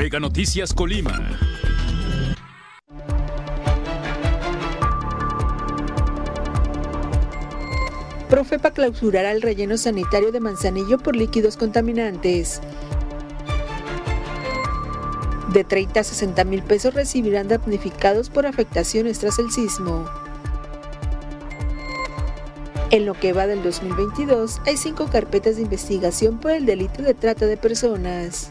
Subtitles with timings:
[0.00, 1.12] Mega Noticias Colima.
[8.30, 12.62] Profepa clausurará el relleno sanitario de Manzanillo por líquidos contaminantes.
[15.52, 20.08] De 30 a 60 mil pesos recibirán damnificados por afectaciones tras el sismo.
[22.90, 27.12] En lo que va del 2022, hay cinco carpetas de investigación por el delito de
[27.12, 28.48] trata de personas.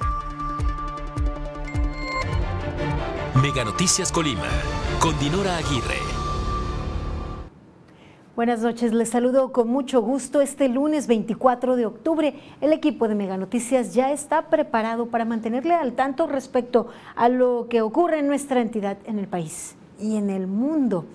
[3.41, 4.49] Mega Noticias Colima,
[4.99, 5.99] con Dinora Aguirre.
[8.35, 10.41] Buenas noches, les saludo con mucho gusto.
[10.41, 15.73] Este lunes 24 de octubre, el equipo de Mega Noticias ya está preparado para mantenerle
[15.73, 20.29] al tanto respecto a lo que ocurre en nuestra entidad, en el país y en
[20.29, 21.05] el mundo.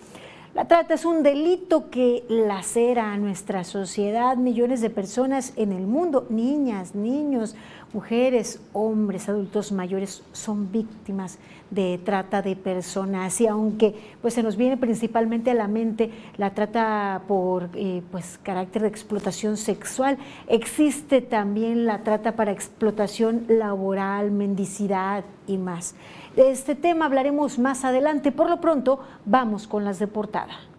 [0.54, 5.88] La trata es un delito que lacera a nuestra sociedad, millones de personas en el
[5.88, 7.56] mundo, niñas, niños,
[7.94, 11.38] mujeres, hombres, adultos mayores son víctimas
[11.70, 16.50] de trata de personas y aunque pues se nos viene principalmente a la mente la
[16.50, 24.30] trata por eh, pues carácter de explotación sexual, existe también la trata para explotación laboral,
[24.30, 25.94] mendicidad y más.
[26.36, 28.32] De este tema hablaremos más adelante.
[28.32, 30.73] Por lo pronto, vamos con las de portada.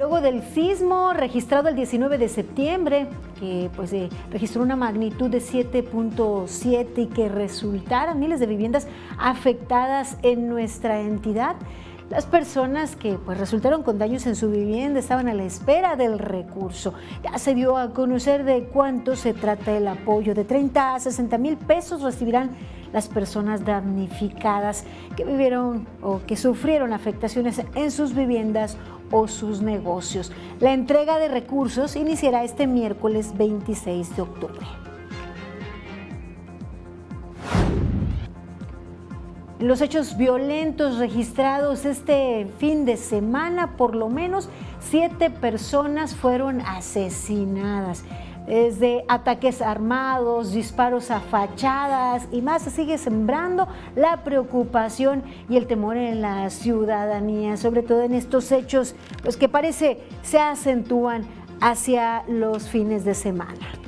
[0.00, 3.06] Luego del sismo registrado el 19 de septiembre,
[3.38, 10.16] que pues eh, registró una magnitud de 7.7 y que resultaron miles de viviendas afectadas
[10.22, 11.56] en nuestra entidad,
[12.10, 16.18] las personas que pues, resultaron con daños en su vivienda estaban a la espera del
[16.18, 16.92] recurso.
[17.22, 20.34] Ya se dio a conocer de cuánto se trata el apoyo.
[20.34, 22.50] De 30 a 60 mil pesos recibirán
[22.92, 24.84] las personas damnificadas
[25.16, 28.76] que vivieron o que sufrieron afectaciones en sus viviendas
[29.12, 30.32] o sus negocios.
[30.58, 34.89] La entrega de recursos iniciará este miércoles 26 de octubre.
[39.60, 44.48] Los hechos violentos registrados este fin de semana, por lo menos
[44.80, 48.02] siete personas fueron asesinadas
[48.46, 55.66] desde ataques armados, disparos a fachadas y más, se sigue sembrando la preocupación y el
[55.66, 61.26] temor en la ciudadanía, sobre todo en estos hechos pues, que parece se acentúan
[61.60, 63.79] hacia los fines de semana.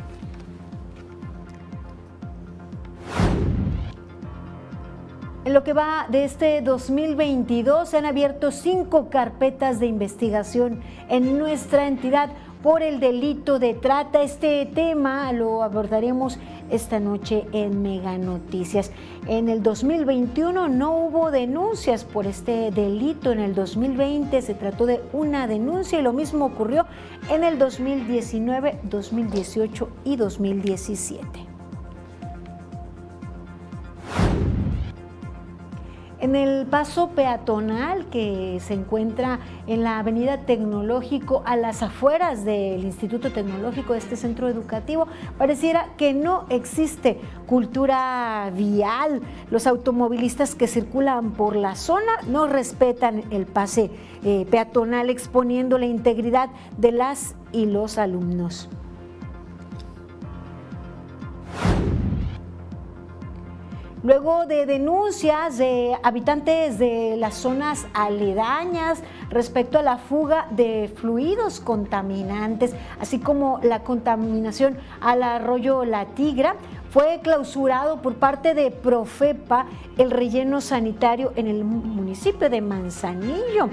[5.45, 11.37] En lo que va de este 2022 se han abierto cinco carpetas de investigación en
[11.37, 12.31] nuestra entidad
[12.63, 14.23] por el delito de trata.
[14.23, 16.39] Este tema lo abordaremos
[16.71, 18.93] esta noche en Mega Noticias.
[19.27, 23.33] En el 2021 no hubo denuncias por este delito.
[23.33, 26.87] En el 2020 se trató de una denuncia y lo mismo ocurrió
[27.29, 31.53] en el 2019, 2018 y 2017.
[36.23, 42.85] En el paso peatonal que se encuentra en la Avenida Tecnológico, a las afueras del
[42.85, 47.19] Instituto Tecnológico de este centro educativo, pareciera que no existe
[47.49, 49.21] cultura vial.
[49.51, 53.91] Los automovilistas que circulan por la zona no respetan el pase
[54.23, 58.69] eh, peatonal, exponiendo la integridad de las y los alumnos.
[64.03, 71.61] Luego de denuncias de habitantes de las zonas aledañas respecto a la fuga de fluidos
[71.61, 76.57] contaminantes, así como la contaminación al arroyo La Tigra,
[76.91, 83.71] fue clausurado por parte de Profepa el relleno sanitario en el municipio de Manzanillo.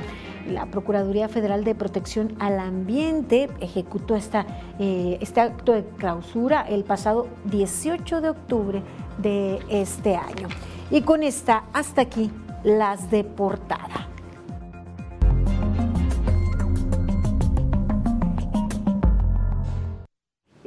[0.49, 4.45] La Procuraduría Federal de Protección al Ambiente ejecutó esta,
[4.79, 8.83] eh, este acto de clausura el pasado 18 de octubre
[9.19, 10.47] de este año.
[10.89, 12.31] Y con esta, hasta aquí,
[12.63, 14.07] las de portada.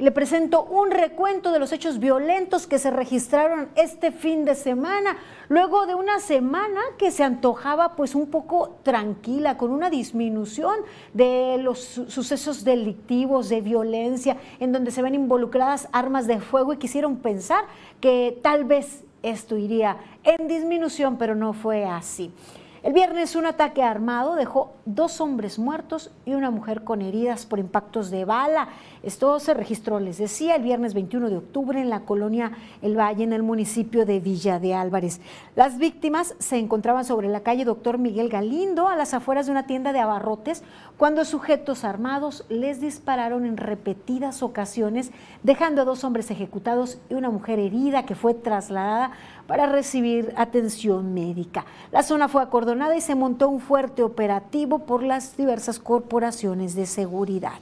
[0.03, 5.15] Le presento un recuento de los hechos violentos que se registraron este fin de semana,
[5.47, 10.75] luego de una semana que se antojaba pues un poco tranquila, con una disminución
[11.13, 16.77] de los sucesos delictivos, de violencia, en donde se ven involucradas armas de fuego y
[16.79, 17.63] quisieron pensar
[18.01, 19.95] que tal vez esto iría
[20.25, 22.33] en disminución, pero no fue así.
[22.83, 27.59] El viernes un ataque armado dejó dos hombres muertos y una mujer con heridas por
[27.59, 28.67] impactos de bala.
[29.03, 32.51] Esto se registró, les decía, el viernes 21 de octubre en la colonia
[32.81, 35.21] El Valle, en el municipio de Villa de Álvarez.
[35.55, 39.65] Las víctimas se encontraban sobre la calle Doctor Miguel Galindo, a las afueras de una
[39.65, 40.61] tienda de abarrotes,
[40.97, 47.29] cuando sujetos armados les dispararon en repetidas ocasiones, dejando a dos hombres ejecutados y una
[47.29, 49.11] mujer herida que fue trasladada
[49.47, 51.65] para recibir atención médica.
[51.91, 52.41] La zona fue
[52.73, 57.53] y se montó un fuerte operativo por las diversas corporaciones de seguridad.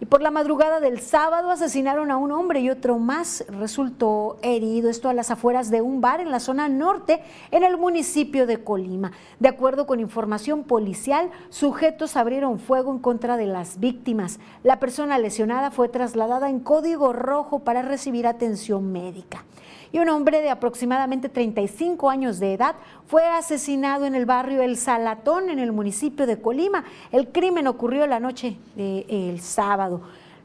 [0.00, 4.90] Y por la madrugada del sábado asesinaron a un hombre y otro más resultó herido.
[4.90, 7.22] Esto a las afueras de un bar en la zona norte,
[7.52, 9.12] en el municipio de Colima.
[9.38, 14.40] De acuerdo con información policial, sujetos abrieron fuego en contra de las víctimas.
[14.64, 19.44] La persona lesionada fue trasladada en código rojo para recibir atención médica
[19.94, 22.74] y un hombre de aproximadamente 35 años de edad
[23.06, 26.82] fue asesinado en el barrio El Salatón, en el municipio de Colima.
[27.12, 30.00] El crimen ocurrió la noche del sábado.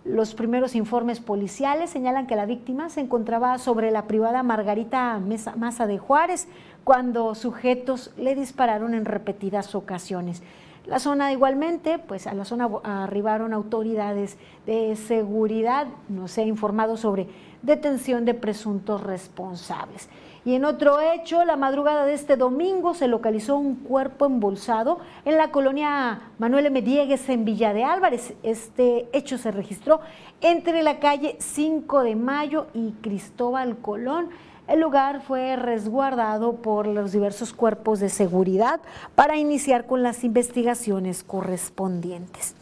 [0.05, 5.19] Los primeros informes policiales señalan que la víctima se encontraba sobre la privada Margarita
[5.57, 6.47] Maza de Juárez
[6.83, 10.43] cuando sujetos le dispararon en repetidas ocasiones.
[10.85, 16.97] La zona igualmente, pues a la zona arribaron autoridades de seguridad, no se ha informado
[16.97, 17.27] sobre
[17.61, 20.09] detención de presuntos responsables.
[20.45, 25.37] Y en otro hecho, la madrugada de este domingo se localizó un cuerpo embolsado en
[25.37, 26.81] la colonia Manuel M.
[26.81, 28.33] Diegues en Villa de Álvarez.
[28.41, 29.99] Este hecho se registró
[30.39, 34.29] entre la calle 5 de Mayo y Cristóbal Colón.
[34.67, 38.79] El lugar fue resguardado por los diversos cuerpos de seguridad
[39.15, 42.55] para iniciar con las investigaciones correspondientes.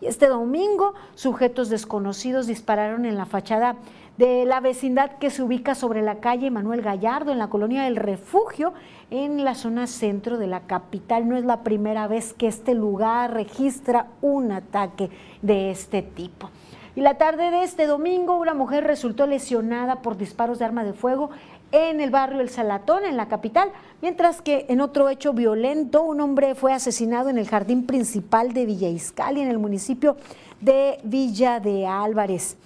[0.00, 3.76] Y este domingo, sujetos desconocidos dispararon en la fachada
[4.18, 7.94] de la vecindad que se ubica sobre la calle Manuel Gallardo, en la colonia del
[7.94, 8.74] Refugio,
[9.10, 11.28] en la zona centro de la capital.
[11.28, 15.08] No es la primera vez que este lugar registra un ataque
[15.40, 16.50] de este tipo.
[16.96, 20.94] Y la tarde de este domingo, una mujer resultó lesionada por disparos de arma de
[20.94, 21.30] fuego
[21.70, 23.70] en el barrio El Salatón, en la capital,
[24.02, 28.66] mientras que en otro hecho violento, un hombre fue asesinado en el jardín principal de
[28.66, 30.16] Villa Iscali, en el municipio
[30.60, 32.56] de Villa de Álvarez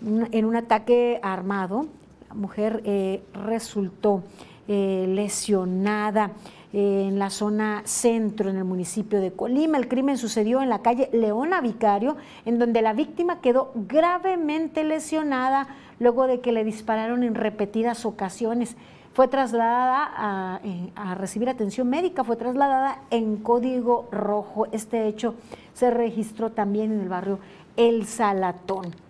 [0.00, 1.86] en un ataque armado.
[2.28, 4.22] La mujer eh, resultó
[4.68, 6.32] eh, lesionada
[6.72, 9.78] eh, en la zona centro, en el municipio de Colima.
[9.78, 15.68] El crimen sucedió en la calle Leona Vicario, en donde la víctima quedó gravemente lesionada
[15.98, 18.76] luego de que le dispararon en repetidas ocasiones.
[19.14, 20.60] Fue trasladada a,
[20.94, 24.66] a recibir atención médica, fue trasladada en código rojo.
[24.70, 25.34] Este hecho
[25.74, 27.40] se registró también en el barrio
[27.76, 29.07] El Salatón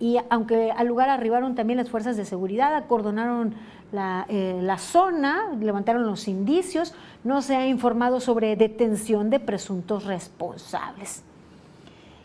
[0.00, 3.54] y aunque al lugar arribaron también las fuerzas de seguridad, acordonaron
[3.92, 10.04] la, eh, la, zona, levantaron los indicios, no se ha informado sobre detención de presuntos
[10.04, 11.24] responsables.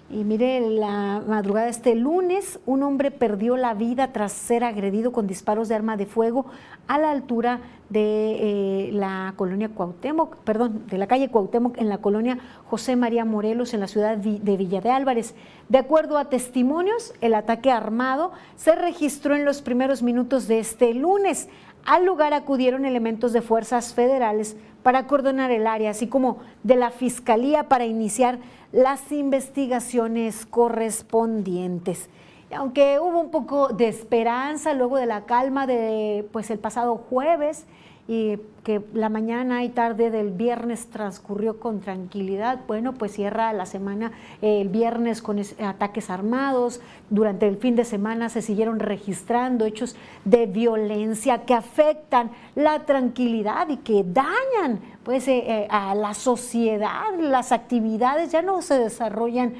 [0.09, 5.11] Y mire, la madrugada de este lunes, un hombre perdió la vida tras ser agredido
[5.11, 6.45] con disparos de arma de fuego
[6.87, 11.99] a la altura de eh, la colonia Cuauhtémoc, perdón, de la calle Cuauhtémoc en la
[11.99, 12.37] colonia
[12.69, 15.35] José María Morelos en la ciudad de Villa de Álvarez.
[15.69, 20.93] De acuerdo a testimonios, el ataque armado se registró en los primeros minutos de este
[20.93, 21.49] lunes.
[21.85, 26.91] Al lugar acudieron elementos de fuerzas federales para coordinar el área, así como de la
[26.91, 28.39] Fiscalía para iniciar
[28.73, 32.09] las investigaciones correspondientes.
[32.53, 37.65] Aunque hubo un poco de esperanza luego de la calma de pues el pasado jueves,
[38.07, 42.59] y que la mañana y tarde del viernes transcurrió con tranquilidad.
[42.67, 44.11] Bueno, pues cierra la semana
[44.41, 46.81] eh, el viernes con ataques armados.
[47.09, 53.69] Durante el fin de semana se siguieron registrando hechos de violencia que afectan la tranquilidad
[53.69, 57.17] y que dañan pues eh, eh, a la sociedad.
[57.19, 59.53] Las actividades ya no se desarrollan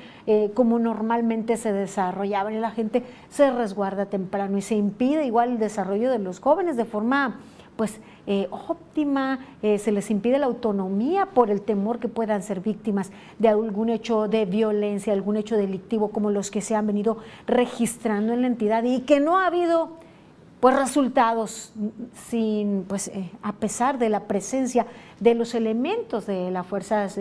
[0.53, 5.59] como normalmente se desarrollaban y la gente se resguarda temprano y se impide igual el
[5.59, 7.39] desarrollo de los jóvenes de forma
[7.75, 12.61] pues eh, óptima, eh, se les impide la autonomía por el temor que puedan ser
[12.61, 17.17] víctimas de algún hecho de violencia, algún hecho delictivo como los que se han venido
[17.47, 19.89] registrando en la entidad y que no ha habido
[20.61, 21.73] pues resultados
[22.29, 24.87] sin pues eh, a pesar de la presencia
[25.19, 27.19] de los elementos de las fuerzas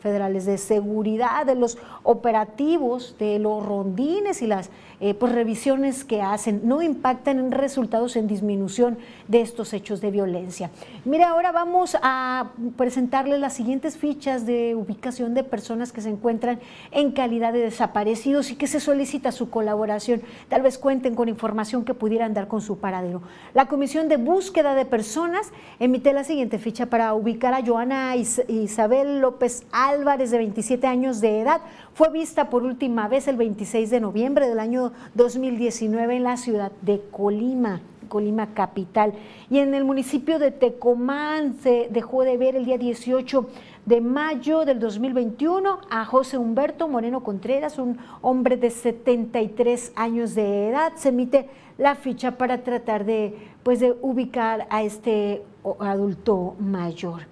[0.00, 4.70] federales de seguridad, de los operativos, de los rondines y las
[5.04, 10.12] eh, pues revisiones que hacen no impactan en resultados en disminución de estos hechos de
[10.12, 10.70] violencia.
[11.04, 16.60] Mira, ahora vamos a presentarles las siguientes fichas de ubicación de personas que se encuentran
[16.92, 20.22] en calidad de desaparecidos y que se solicita su colaboración.
[20.48, 23.22] Tal vez cuenten con información que pudieran dar con su paradero.
[23.54, 29.20] La Comisión de Búsqueda de Personas emite la siguiente ficha para ubicar a Joana Isabel
[29.20, 31.60] López Álvarez, de 27 años de edad.
[31.94, 36.72] Fue vista por última vez el 26 de noviembre del año 2019 en la ciudad
[36.80, 37.82] de Colima.
[38.08, 39.12] Colima capital.
[39.50, 43.46] Y en el municipio de Tecomán se dejó de ver el día 18
[43.84, 50.70] de mayo del 2021 a José Humberto Moreno Contreras, un hombre de 73 años de
[50.70, 50.92] edad.
[50.96, 55.42] Se emite la ficha para tratar de, pues, de ubicar a este
[55.78, 57.26] adulto mayor.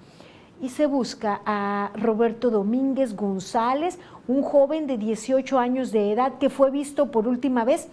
[0.61, 3.99] Y se busca a Roberto Domínguez González,
[4.29, 7.89] un joven de 18 años de edad que fue visto por última vez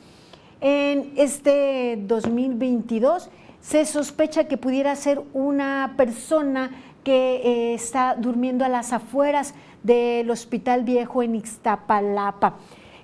[0.59, 3.29] en este 2022.
[3.61, 6.71] Se sospecha que pudiera ser una persona
[7.03, 12.55] que eh, está durmiendo a las afueras del Hospital Viejo en Ixtapalapa.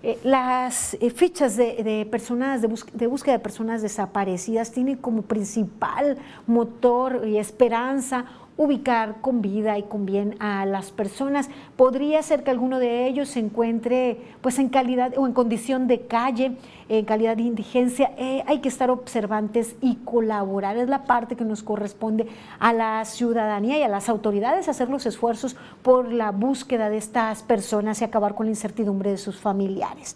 [0.05, 6.17] Eh, las eh, fichas de, personas, de, de, búsqueda de personas desaparecidas tienen como principal
[6.45, 8.25] motor y esperanza
[8.57, 11.49] ubicar con vida y con bien a las personas.
[11.75, 16.01] Podría ser que alguno de ellos se encuentre pues en calidad o en condición de
[16.01, 16.57] calle,
[16.89, 18.11] en calidad de indigencia.
[18.17, 20.77] Eh, hay que estar observantes y colaborar.
[20.77, 22.27] Es la parte que nos corresponde
[22.59, 27.43] a la ciudadanía y a las autoridades hacer los esfuerzos por la búsqueda de estas
[27.43, 30.15] personas y acabar con la incertidumbre de sus familiares.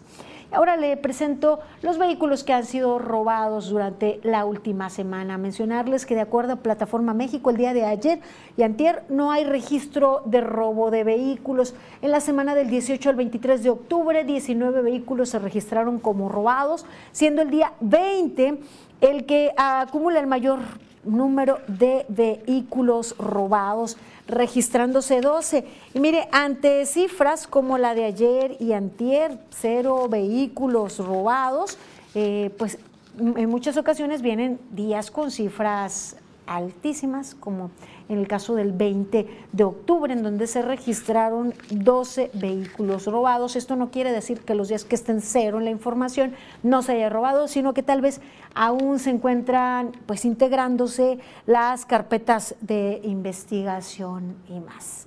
[0.50, 5.36] Ahora le presento los vehículos que han sido robados durante la última semana.
[5.36, 8.20] Mencionarles que de acuerdo a Plataforma México, el día de ayer
[8.56, 11.74] y antier no hay registro de robo de vehículos.
[12.00, 16.86] En la semana del 18 al 23 de octubre, 19 vehículos se registraron como robados,
[17.12, 18.58] siendo el día 20
[19.02, 20.60] el que acumula el mayor
[21.08, 23.96] número de vehículos robados,
[24.26, 25.64] registrándose 12.
[25.94, 31.78] Y mire, ante cifras como la de ayer y antier, cero vehículos robados,
[32.14, 32.78] eh, pues
[33.18, 37.70] en muchas ocasiones vienen días con cifras altísimas, como
[38.08, 43.56] en el caso del 20 de octubre, en donde se registraron 12 vehículos robados.
[43.56, 46.92] Esto no quiere decir que los días que estén cero en la información no se
[46.92, 48.20] haya robado, sino que tal vez
[48.54, 55.06] aún se encuentran pues integrándose las carpetas de investigación y más.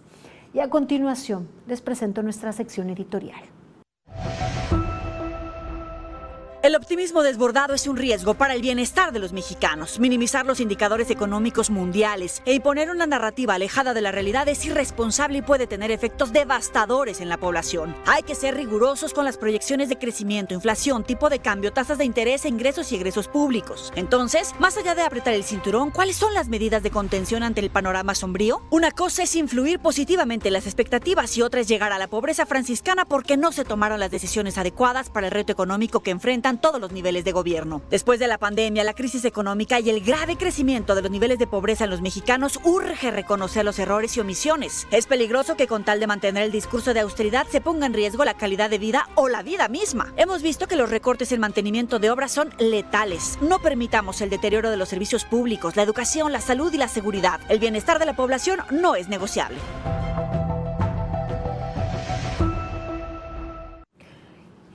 [0.54, 3.51] Y a continuación les presento nuestra sección editorial.
[6.64, 10.00] El optimismo desbordado es un riesgo para el bienestar de los mexicanos.
[10.00, 15.40] Minimizar los indicadores económicos mundiales e imponer una narrativa alejada de la realidad es irresponsable
[15.40, 17.96] y puede tener efectos devastadores en la población.
[18.06, 22.06] Hay que ser rigurosos con las proyecciones de crecimiento, inflación, tipo de cambio, tasas de
[22.06, 23.92] interés, ingresos y egresos públicos.
[23.96, 27.72] Entonces, más allá de apretar el cinturón, ¿cuáles son las medidas de contención ante el
[27.72, 28.62] panorama sombrío?
[28.70, 32.46] Una cosa es influir positivamente en las expectativas y otra es llegar a la pobreza
[32.46, 36.80] franciscana porque no se tomaron las decisiones adecuadas para el reto económico que enfrentan todos
[36.80, 37.82] los niveles de gobierno.
[37.90, 41.48] Después de la pandemia, la crisis económica y el grave crecimiento de los niveles de
[41.48, 44.88] pobreza en los mexicanos, urge reconocer los errores y omisiones.
[44.92, 48.26] Es peligroso que con tal de mantener el discurso de austeridad se ponga en riesgo
[48.26, 50.14] la calidad de vida o la vida misma.
[50.18, 53.38] Hemos visto que los recortes en mantenimiento de obras son letales.
[53.42, 57.40] No permitamos el deterioro de los servicios públicos, la educación, la salud y la seguridad.
[57.50, 59.58] El bienestar de la población no es negociable.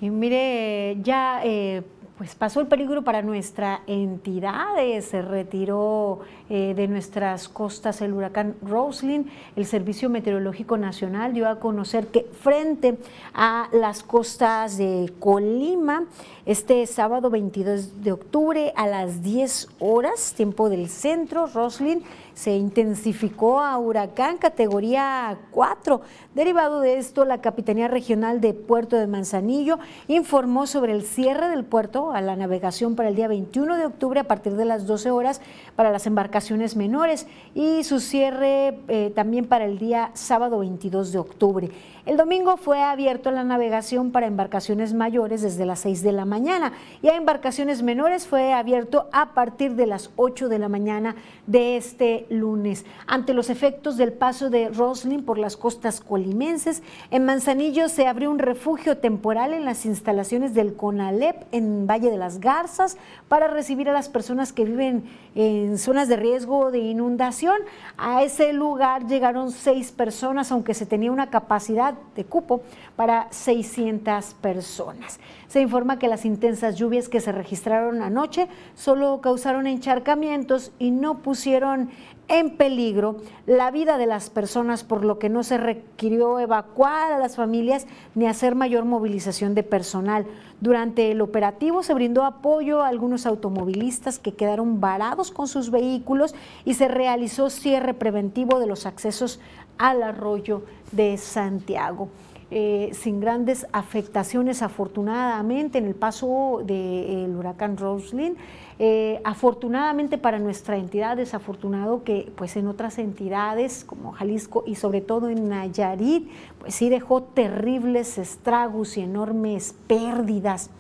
[0.01, 1.83] Y mire, ya eh,
[2.19, 8.15] pues pasó el peligro para nuestra entidad, eh, se retiró eh, de nuestras costas el
[8.15, 9.31] huracán Roslin.
[9.55, 12.97] El Servicio Meteorológico Nacional dio a conocer que frente
[13.35, 16.07] a las costas de Colima,
[16.47, 22.03] este sábado 22 de octubre a las 10 horas, tiempo del centro, Roslin
[22.37, 26.03] se intensificó a huracán categoría 4.
[26.35, 31.65] Derivado de esto, la Capitanía Regional de Puerto de Manzanillo informó sobre el cierre del
[31.65, 35.11] puerto a la navegación para el día 21 de octubre a partir de las 12
[35.11, 35.41] horas
[35.77, 41.19] para las embarcaciones menores y su cierre eh, también para el día sábado 22 de
[41.19, 41.71] octubre.
[42.05, 46.73] El domingo fue abierto la navegación para embarcaciones mayores desde las 6 de la mañana
[47.03, 51.17] y a embarcaciones menores fue abierto a partir de las 8 de la mañana
[51.49, 52.85] de este lunes.
[53.07, 58.31] Ante los efectos del paso de Roslin por las costas colimenses, en Manzanillo se abrió
[58.31, 62.97] un refugio temporal en las instalaciones del CONALEP en Valle de las Garzas
[63.29, 65.05] para recibir a las personas que viven
[65.35, 67.57] en zonas de riesgo de inundación.
[67.97, 72.63] A ese lugar llegaron seis personas, aunque se tenía una capacidad de cupo
[72.97, 75.21] para 600 personas.
[75.49, 81.19] Se informa que las intensas lluvias que se registraron anoche solo causaron encharcamientos y no
[81.19, 81.91] pusieron
[82.29, 83.17] en peligro
[83.47, 87.87] la vida de las personas, por lo que no se requirió evacuar a las familias
[88.15, 90.27] ni hacer mayor movilización de personal.
[90.61, 96.35] Durante el operativo se brindó apoyo a algunos automovilistas que quedaron varados con sus vehículos
[96.65, 99.39] y se realizó cierre preventivo de los accesos
[99.79, 102.09] al arroyo de Santiago.
[102.53, 108.37] Eh, sin grandes afectaciones afortunadamente en el paso del huracán Roslyn.
[108.79, 115.01] Eh, afortunadamente para nuestra entidad, desafortunado que pues en otras entidades como Jalisco y sobre
[115.01, 116.29] todo en Nayarit,
[116.59, 120.71] pues sí dejó terribles estragos y enormes pérdidas.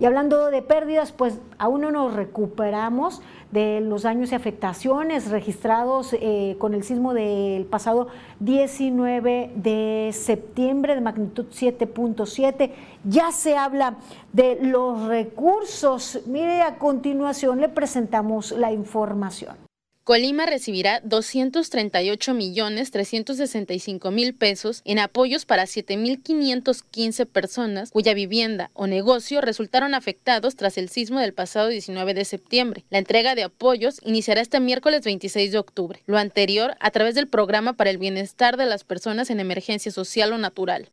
[0.00, 3.20] Y hablando de pérdidas, pues aún no nos recuperamos
[3.50, 8.08] de los daños y afectaciones registrados eh, con el sismo del pasado
[8.40, 12.72] 19 de septiembre de magnitud 7.7.
[13.04, 13.96] Ya se habla
[14.32, 16.20] de los recursos.
[16.26, 19.67] Mire, a continuación le presentamos la información.
[20.08, 28.86] Colima recibirá 238 millones 365 mil pesos en apoyos para 7.515 personas cuya vivienda o
[28.86, 32.86] negocio resultaron afectados tras el sismo del pasado 19 de septiembre.
[32.88, 36.02] La entrega de apoyos iniciará este miércoles 26 de octubre.
[36.06, 40.32] Lo anterior a través del programa para el bienestar de las personas en emergencia social
[40.32, 40.88] o natural.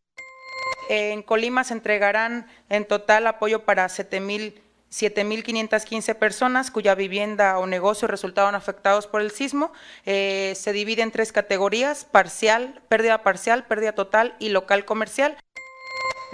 [0.89, 4.64] En Colima se entregarán en total apoyo para 7.000
[4.96, 9.74] 7.515 personas cuya vivienda o negocio resultaron afectados por el sismo.
[10.06, 15.38] Eh, se divide en tres categorías, parcial, pérdida parcial, pérdida total y local comercial.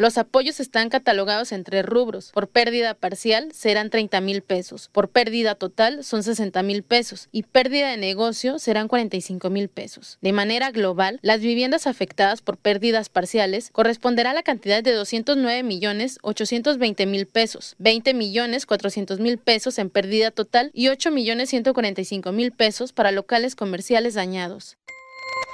[0.01, 2.31] Los apoyos están catalogados en tres rubros.
[2.31, 7.43] Por pérdida parcial serán 30 mil pesos, por pérdida total son 60 mil pesos y
[7.43, 10.17] pérdida de negocio serán 45 mil pesos.
[10.22, 15.62] De manera global, las viviendas afectadas por pérdidas parciales corresponderá a la cantidad de 209
[15.62, 21.51] millones 820 mil pesos, 20 millones 400 mil pesos en pérdida total y 8 millones
[21.51, 24.77] 145 mil pesos para locales comerciales dañados.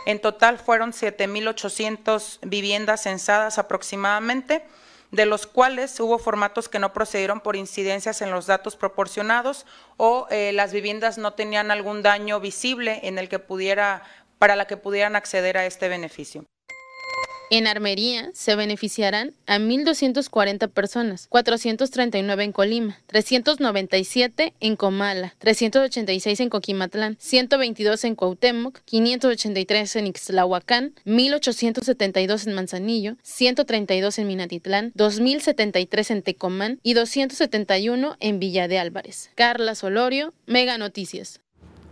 [0.08, 4.64] En total fueron 7.800 viviendas censadas aproximadamente,
[5.12, 9.66] de los cuales hubo formatos que no procedieron por incidencias en los datos proporcionados
[9.98, 14.02] o eh, las viviendas no tenían algún daño visible en el que pudiera,
[14.40, 16.46] para la que pudieran acceder a este beneficio.
[17.50, 26.50] En Armería se beneficiarán a 1.240 personas, 439 en Colima, 397 en Comala, 386 en
[26.50, 36.24] Coquimatlán, 122 en Cuauhtémoc, 583 en Ixtlahuacán, 1.872 en Manzanillo, 132 en Minatitlán, 2.073 en
[36.24, 39.32] Tecomán y 271 en Villa de Álvarez.
[39.36, 41.40] Carla Solorio, Mega Noticias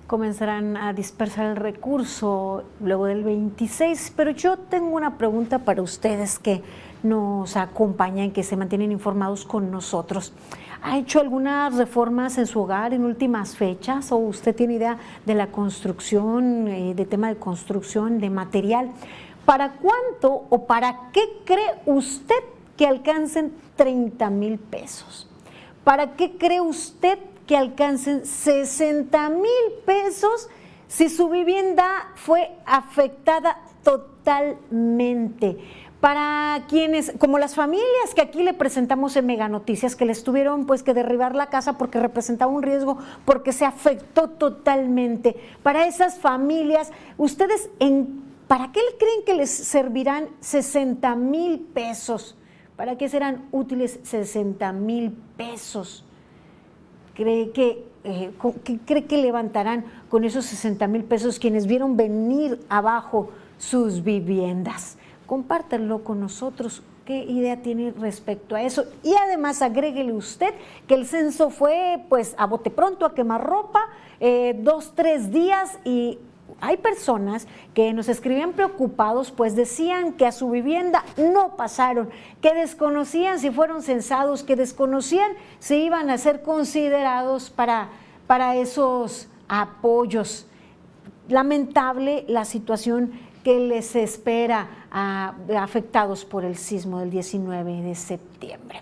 [0.08, 6.38] comenzarán a dispersar el recurso luego del 26, pero yo tengo una pregunta para ustedes
[6.38, 6.62] que
[7.04, 10.34] nos acompañan, que se mantienen informados con nosotros.
[10.82, 15.34] ¿Ha hecho algunas reformas en su hogar en últimas fechas o usted tiene idea de
[15.34, 18.92] la construcción, eh, de tema de construcción, de material?
[19.46, 22.36] ¿Para cuánto o para qué cree usted
[22.78, 25.28] que alcancen 30 mil pesos?
[25.84, 30.50] ¿Para qué cree usted que alcancen 60 mil pesos
[30.88, 35.58] si su vivienda fue afectada totalmente.
[36.00, 40.66] Para quienes, como las familias que aquí le presentamos en Mega Noticias, que les tuvieron
[40.66, 45.36] pues que derribar la casa porque representaba un riesgo, porque se afectó totalmente.
[45.64, 52.38] Para esas familias, ustedes, en, ¿para qué creen que les servirán 60 mil pesos?
[52.76, 56.05] ¿Para qué serán útiles 60 mil pesos?
[57.16, 58.32] Cree que, eh,
[58.86, 64.98] cree que levantarán con esos 60 mil pesos quienes vieron venir abajo sus viviendas?
[65.26, 66.84] Compártanlo con nosotros.
[67.06, 68.86] ¿Qué idea tiene respecto a eso?
[69.04, 70.54] Y además agréguele usted
[70.88, 73.82] que el censo fue pues a bote pronto, a quemar ropa,
[74.20, 76.20] eh, dos, tres días y
[76.66, 82.10] hay personas que nos escribían preocupados, pues decían que a su vivienda no pasaron,
[82.42, 87.90] que desconocían si fueron censados, que desconocían si iban a ser considerados para,
[88.26, 90.48] para esos apoyos.
[91.28, 93.12] Lamentable la situación
[93.44, 98.82] que les espera a afectados por el sismo del 19 de septiembre.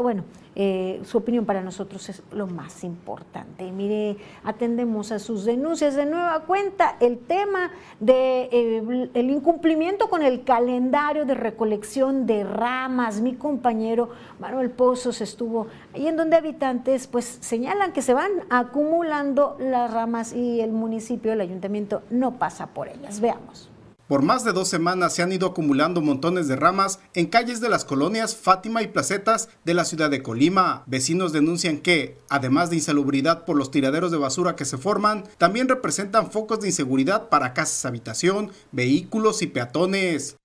[0.00, 0.24] Bueno,
[0.56, 3.70] eh, su opinión para nosotros es lo más importante.
[3.72, 10.22] Mire, atendemos a sus denuncias de nueva cuenta el tema del de, el incumplimiento con
[10.22, 13.20] el calendario de recolección de ramas.
[13.20, 19.56] Mi compañero Manuel Pozos estuvo ahí en donde habitantes pues señalan que se van acumulando
[19.58, 23.20] las ramas y el municipio, el ayuntamiento no pasa por ellas.
[23.20, 23.73] Veamos.
[24.08, 27.70] Por más de dos semanas se han ido acumulando montones de ramas en calles de
[27.70, 30.82] las colonias Fátima y Placetas de la ciudad de Colima.
[30.86, 35.68] Vecinos denuncian que, además de insalubridad por los tiraderos de basura que se forman, también
[35.68, 40.36] representan focos de inseguridad para casas habitación, vehículos y peatones.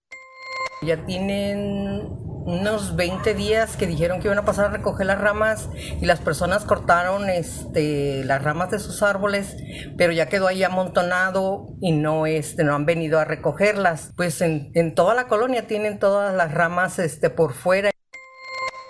[0.81, 2.07] Ya tienen
[2.45, 5.69] unos 20 días que dijeron que iban a pasar a recoger las ramas
[6.01, 9.57] y las personas cortaron este, las ramas de sus árboles,
[9.97, 14.13] pero ya quedó ahí amontonado y no, este, no han venido a recogerlas.
[14.15, 17.91] Pues en, en toda la colonia tienen todas las ramas este, por fuera.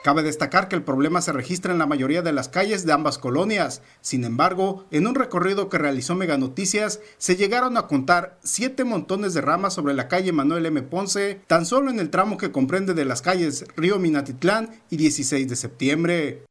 [0.04, 3.18] Cabe destacar que el problema se registra en la mayoría de las calles de ambas
[3.18, 3.82] colonias.
[4.00, 9.34] Sin embargo, en un recorrido que realizó Mega Noticias, se llegaron a contar siete montones
[9.34, 10.82] de ramas sobre la calle Manuel M.
[10.84, 15.50] Ponce, tan solo en el tramo que comprende de las calles Río Minatitlán y 16
[15.50, 16.44] de septiembre.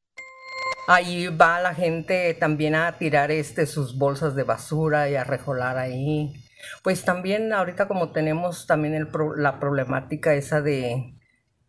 [0.87, 5.79] Ahí va la gente también a tirar este, sus bolsas de basura y a rejolar
[5.79, 6.35] ahí.
[6.83, 11.18] Pues también ahorita como tenemos también el la problemática esa de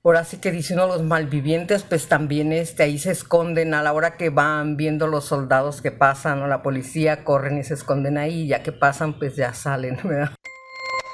[0.10, 4.18] ahora sí que diciendo los malvivientes, pues también este, ahí se esconden a la hora
[4.18, 8.42] que van viendo los soldados que pasan o la policía, corren y se esconden ahí,
[8.42, 10.00] y ya que pasan, pues ya salen,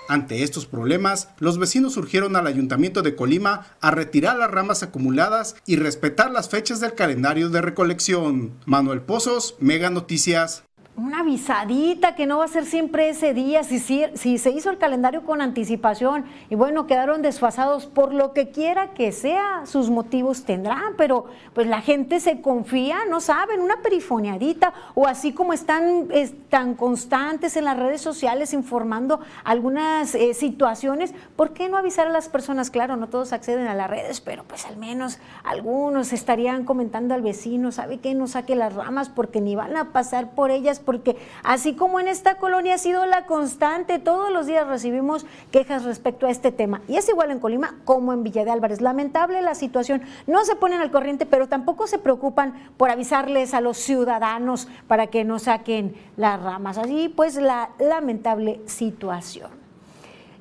[0.08, 5.56] Ante estos problemas, los vecinos surgieron al Ayuntamiento de Colima a retirar las ramas acumuladas
[5.66, 8.54] y respetar las fechas del calendario de recolección.
[8.66, 10.65] Manuel Pozos, Mega Noticias
[10.98, 14.78] una avisadita que no va a ser siempre ese día, si, si, se hizo el
[14.78, 20.46] calendario con anticipación y bueno, quedaron desfasados por lo que quiera que sea, sus motivos
[20.46, 26.08] tendrán, pero pues la gente se confía, no saben, una perifoneadita o así como están
[26.50, 32.12] tan constantes en las redes sociales informando algunas eh, situaciones, ¿por qué no avisar a
[32.12, 32.72] las personas?
[32.72, 37.22] Claro, no todos acceden a las redes, pero pues al menos algunos estarían comentando al
[37.22, 38.14] vecino, ¿sabe qué?
[38.14, 42.08] No saque las ramas porque ni van a pasar por ellas porque así como en
[42.08, 46.82] esta colonia ha sido la constante, todos los días recibimos quejas respecto a este tema.
[46.88, 48.82] Y es igual en Colima como en Villa de Álvarez.
[48.82, 50.04] Lamentable la situación.
[50.28, 55.08] No se ponen al corriente, pero tampoco se preocupan por avisarles a los ciudadanos para
[55.08, 56.78] que no saquen las ramas.
[56.78, 59.65] Así pues la lamentable situación.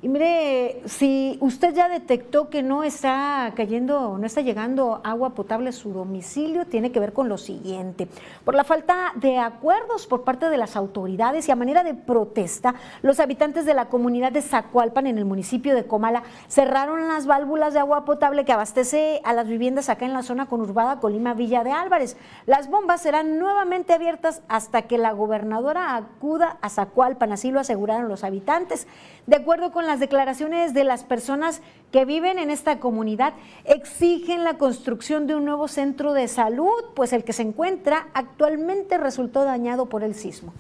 [0.05, 5.71] Y mire, si usted ya detectó que no está cayendo, no está llegando agua potable
[5.71, 8.07] a su domicilio, tiene que ver con lo siguiente.
[8.45, 12.75] Por la falta de acuerdos por parte de las autoridades y a manera de protesta,
[13.01, 17.73] los habitantes de la comunidad de Zacualpan en el municipio de Comala cerraron las válvulas
[17.73, 21.65] de agua potable que abastece a las viviendas acá en la zona conurbada Colima Villa
[21.65, 22.19] de Álvarez.
[22.45, 28.11] Las bombas serán nuevamente abiertas hasta que la gobernadora acuda a Zacualpan, así lo aseguraron
[28.11, 28.87] los habitantes.
[29.27, 31.61] De acuerdo con las declaraciones de las personas
[31.93, 33.33] que viven en esta comunidad,
[33.65, 38.99] exigen la construcción de un nuevo centro de salud, pues el que se encuentra actualmente
[38.99, 40.53] resultó dañado por el sismo.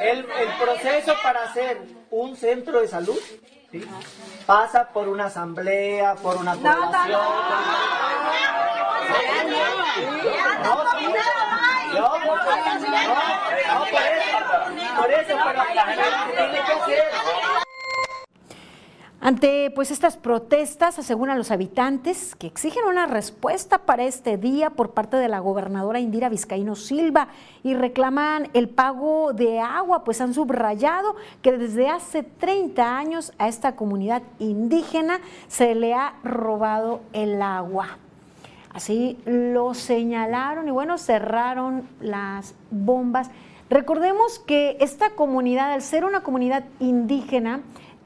[0.00, 1.80] El, proceso para hacer
[2.12, 3.18] un centro de salud
[4.46, 7.18] pasa por una asamblea, por una aprobación.
[14.96, 15.36] por eso,
[16.36, 17.51] tiene que hacer.
[19.24, 24.94] Ante pues estas protestas, aseguran los habitantes que exigen una respuesta para este día por
[24.94, 27.28] parte de la gobernadora Indira Vizcaíno Silva
[27.62, 33.46] y reclaman el pago de agua, pues han subrayado que desde hace 30 años a
[33.46, 37.98] esta comunidad indígena se le ha robado el agua.
[38.74, 43.30] Así lo señalaron y bueno, cerraron las bombas.
[43.70, 47.60] Recordemos que esta comunidad, al ser una comunidad indígena,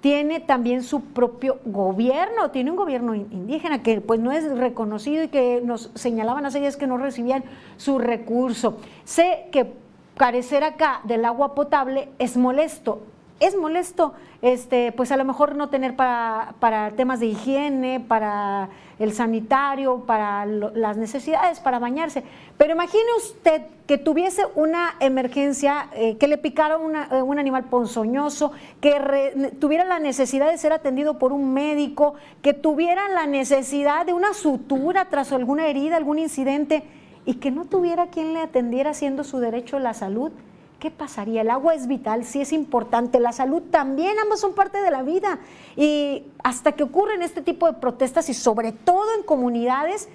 [0.07, 5.29] tiene también su propio gobierno, tiene un gobierno indígena que pues no es reconocido y
[5.29, 7.42] que nos señalaban hace días que no recibían
[7.77, 8.79] su recurso.
[9.03, 9.73] Sé que
[10.16, 13.01] carecer acá del agua potable es molesto,
[13.38, 18.70] es molesto, este, pues a lo mejor no tener para, para temas de higiene, para
[18.99, 22.25] el sanitario, para las necesidades, para bañarse.
[22.57, 26.79] Pero imagine usted que tuviese una emergencia, eh, que le picara
[27.12, 32.55] eh, un animal ponzoñoso, que tuviera la necesidad de ser atendido por un médico, que
[32.55, 36.85] tuviera la necesidad de una sutura tras alguna herida, algún incidente,
[37.27, 40.33] y que no tuviera quien le atendiera haciendo su derecho a la salud.
[40.79, 41.43] ¿Qué pasaría?
[41.43, 45.03] El agua es vital, sí es importante, la salud también, ambas son parte de la
[45.03, 45.39] vida.
[45.77, 50.09] Y hasta que ocurren este tipo de protestas y sobre todo en comunidades,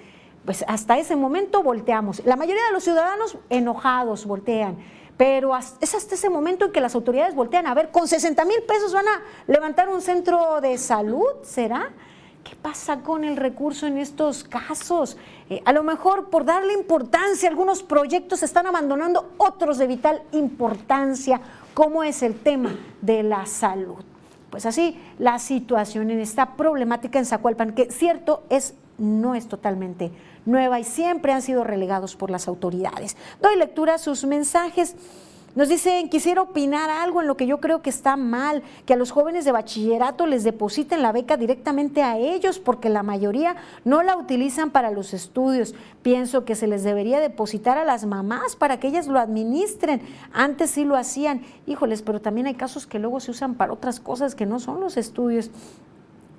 [0.44, 2.24] pues hasta ese momento volteamos.
[2.24, 4.76] La mayoría de los ciudadanos enojados voltean.
[5.16, 8.62] Pero es hasta ese momento en que las autoridades voltean a ver, con 60 mil
[8.62, 11.90] pesos van a levantar un centro de salud, ¿será?
[12.44, 15.16] ¿Qué pasa con el recurso en estos casos?
[15.48, 20.22] Eh, a lo mejor por darle importancia, algunos proyectos se están abandonando, otros de vital
[20.32, 21.40] importancia,
[21.74, 24.04] como es el tema de la salud.
[24.50, 30.10] pues así la situación en esta problemática en Zacualpan, que cierto es, no es totalmente
[30.44, 33.16] nueva y siempre han sido relegados por las autoridades.
[33.40, 34.94] Doy lectura a sus mensajes.
[35.54, 38.96] Nos dicen, quisiera opinar algo en lo que yo creo que está mal, que a
[38.96, 44.02] los jóvenes de bachillerato les depositen la beca directamente a ellos, porque la mayoría no
[44.02, 45.74] la utilizan para los estudios.
[46.00, 50.00] Pienso que se les debería depositar a las mamás para que ellas lo administren.
[50.32, 51.42] Antes sí lo hacían.
[51.66, 54.80] Híjoles, pero también hay casos que luego se usan para otras cosas que no son
[54.80, 55.50] los estudios.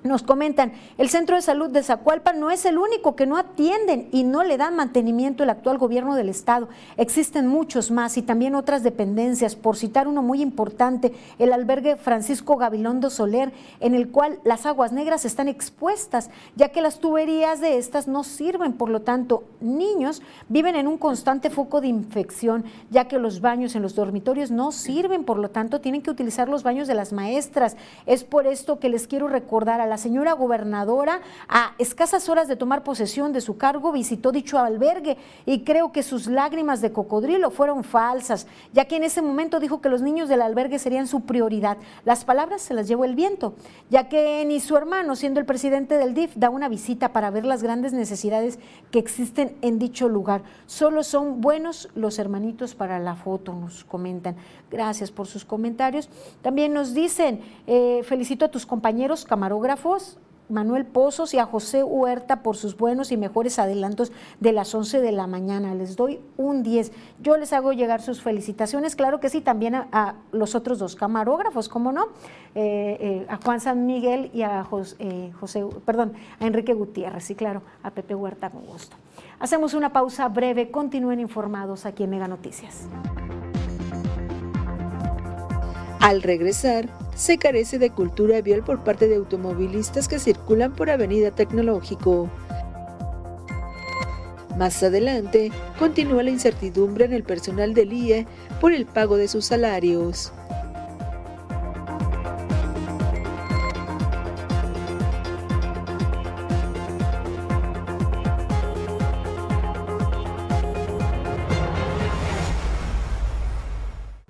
[0.04, 4.10] Nos comentan, el Centro de Salud de Zacualpa no es el único que no atienden
[4.12, 6.68] y no le dan mantenimiento el actual gobierno del Estado.
[6.98, 9.56] Existen muchos más y también otras dependencias.
[9.56, 14.92] Por citar uno muy importante, el albergue Francisco Gabilondo Soler, en el cual las aguas
[14.92, 18.74] negras están expuestas, ya que las tuberías de estas no sirven.
[18.74, 23.74] Por lo tanto, niños viven en un constante foco de infección, ya que los baños
[23.74, 25.24] en los dormitorios no sirven.
[25.24, 27.78] Por lo tanto, tienen que utilizar los baños de las maestras.
[28.04, 32.56] Es por esto que les quiero recordar a la señora gobernadora, a escasas horas de
[32.56, 37.50] tomar posesión de su cargo, visitó dicho albergue y creo que sus lágrimas de cocodrilo
[37.50, 41.22] fueron falsas, ya que en ese momento dijo que los niños del albergue serían su
[41.22, 41.78] prioridad.
[42.04, 43.54] Las palabras se las llevó el viento,
[43.90, 47.44] ya que ni su hermano, siendo el presidente del DIF, da una visita para ver
[47.44, 48.58] las grandes necesidades
[48.90, 50.42] que existen en dicho lugar.
[50.66, 54.36] Solo son buenos los hermanitos para la foto, nos comentan.
[54.70, 56.08] Gracias por sus comentarios.
[56.42, 59.83] También nos dicen, eh, felicito a tus compañeros camarógrafos
[60.48, 65.00] Manuel Pozos y a José Huerta por sus buenos y mejores adelantos de las 11
[65.00, 65.74] de la mañana.
[65.74, 66.92] Les doy un 10.
[67.22, 71.68] Yo les hago llegar sus felicitaciones, claro que sí, también a, los otros dos camarógrafos,
[71.68, 72.08] ¿cómo no?
[72.54, 74.66] Eh, eh, a Juan San Miguel y a
[74.98, 78.96] eh, José, perdón, a Enrique Gutiérrez, sí, claro, a Pepe Huerta con gusto.
[79.38, 82.86] Hacemos una pausa breve, continúen informados aquí en Mega Noticias.
[86.04, 91.30] Al regresar, se carece de cultura vial por parte de automovilistas que circulan por Avenida
[91.30, 92.28] Tecnológico.
[94.58, 98.26] Más adelante, continúa la incertidumbre en el personal del IE
[98.60, 100.30] por el pago de sus salarios.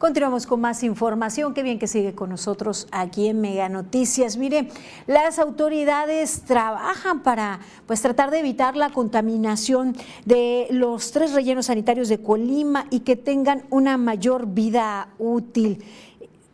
[0.04, 1.54] Continuamos con más información.
[1.54, 4.36] Qué bien que sigue con nosotros aquí en Mega Noticias.
[4.36, 4.68] Mire,
[5.06, 12.10] las autoridades trabajan para pues tratar de evitar la contaminación de los tres rellenos sanitarios
[12.10, 15.82] de Colima y que tengan una mayor vida útil.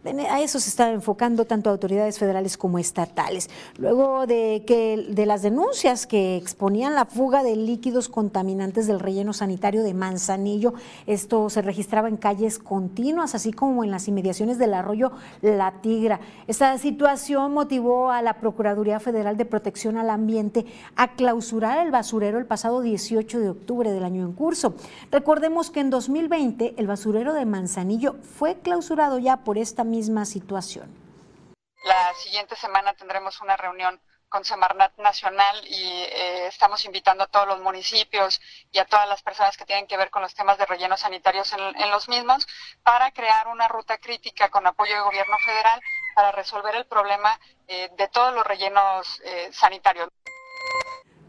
[0.03, 3.51] A eso se está enfocando tanto autoridades federales como estatales.
[3.77, 9.35] Luego de que de las denuncias que exponían la fuga de líquidos contaminantes del relleno
[9.35, 10.73] sanitario de Manzanillo,
[11.07, 16.21] esto se registraba en calles continuas, así como en las inmediaciones del arroyo La Tigra.
[16.47, 20.65] Esta situación motivó a la Procuraduría Federal de Protección al Ambiente
[20.97, 24.75] a clausurar el basurero el pasado 18 de octubre del año en curso.
[25.13, 30.89] Recordemos que en 2020 el basurero de Manzanillo fue clausurado ya por esta misma situación.
[31.85, 34.01] La siguiente semana tendremos una reunión
[34.31, 39.23] con Semarnat Nacional y eh, estamos invitando a todos los municipios y a todas las
[39.23, 42.47] personas que tienen que ver con los temas de rellenos sanitarios en, los mismos
[42.85, 45.83] para crear una ruta crítica con apoyo del gobierno federal
[46.15, 50.09] para resolver el problema eh, de todos los rellenos eh, sanitarios.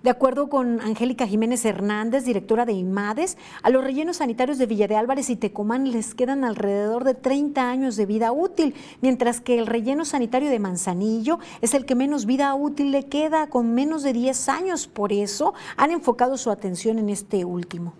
[0.03, 4.87] De acuerdo con Angélica Jiménez Hernández, directora de IMADES, a los rellenos sanitarios de Villa
[4.87, 9.59] de Álvarez y Tecomán les quedan alrededor de 30 años de vida útil, mientras que
[9.59, 14.01] el relleno sanitario de Manzanillo es el que menos vida útil le queda, con menos
[14.01, 14.87] de 10 años.
[14.87, 17.93] Por eso han enfocado su atención en este último.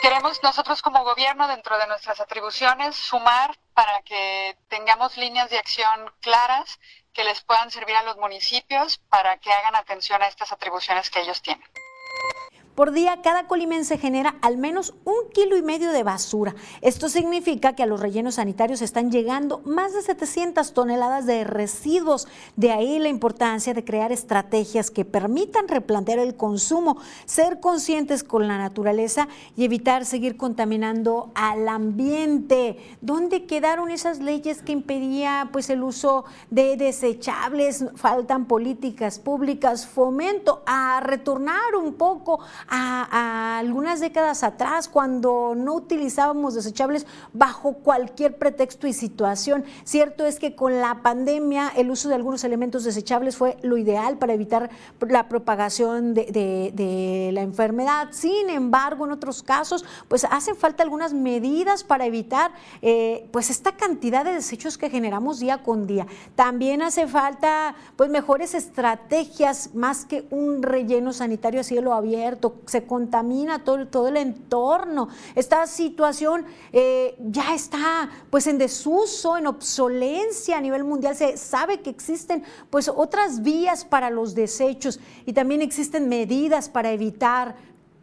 [0.00, 6.12] Queremos nosotros como gobierno, dentro de nuestras atribuciones, sumar para que tengamos líneas de acción
[6.20, 6.78] claras
[7.18, 11.18] que les puedan servir a los municipios para que hagan atención a estas atribuciones que
[11.18, 11.68] ellos tienen.
[12.78, 16.54] Por día, cada colimense genera al menos un kilo y medio de basura.
[16.80, 22.28] Esto significa que a los rellenos sanitarios están llegando más de 700 toneladas de residuos.
[22.54, 28.46] De ahí la importancia de crear estrategias que permitan replantear el consumo, ser conscientes con
[28.46, 32.76] la naturaleza y evitar seguir contaminando al ambiente.
[33.00, 37.86] ¿Dónde quedaron esas leyes que impedía pues el uso de desechables?
[37.96, 42.38] Faltan políticas públicas, fomento a retornar un poco
[42.68, 49.64] a, algunas décadas atrás, cuando no utilizábamos desechables bajo cualquier pretexto y situación.
[49.84, 54.16] Cierto es que con la pandemia el uso de algunos elementos desechables fue lo ideal
[54.18, 58.08] para evitar la propagación de, la enfermedad.
[58.12, 62.52] Sin embargo, en otros casos, pues hacen falta algunas medidas para evitar
[62.82, 66.06] eh, pues esta cantidad de desechos que generamos día con día.
[66.34, 72.54] También hace falta pues mejores estrategias más que un relleno sanitario a cielo abierto.
[72.66, 75.08] Se contamina todo, todo el entorno.
[75.34, 81.16] Esta situación eh, ya está pues en desuso, en obsolencia a nivel mundial.
[81.16, 86.92] Se sabe que existen pues otras vías para los desechos y también existen medidas para
[86.92, 87.56] evitar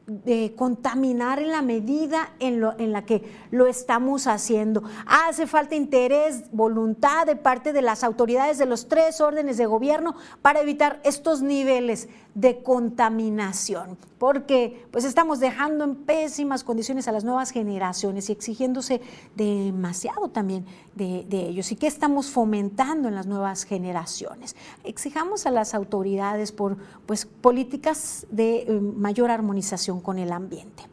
[0.07, 4.83] de contaminar en la medida en, lo, en, la que lo estamos haciendo.
[5.07, 10.15] Hace falta interés, voluntad de parte de las autoridades de los tres órdenes de gobierno
[10.43, 17.23] para evitar estos niveles de contaminación, porque pues estamos dejando en pésimas condiciones a las
[17.23, 19.01] nuevas generaciones y exigiéndose
[19.35, 20.65] demasiado también
[20.95, 21.71] de, ellos.
[21.71, 24.55] ¿Y qué estamos fomentando en las nuevas generaciones?
[24.83, 30.83] Exijamos a las autoridades por pues, políticas de eh, mayor armonización con el ambiente.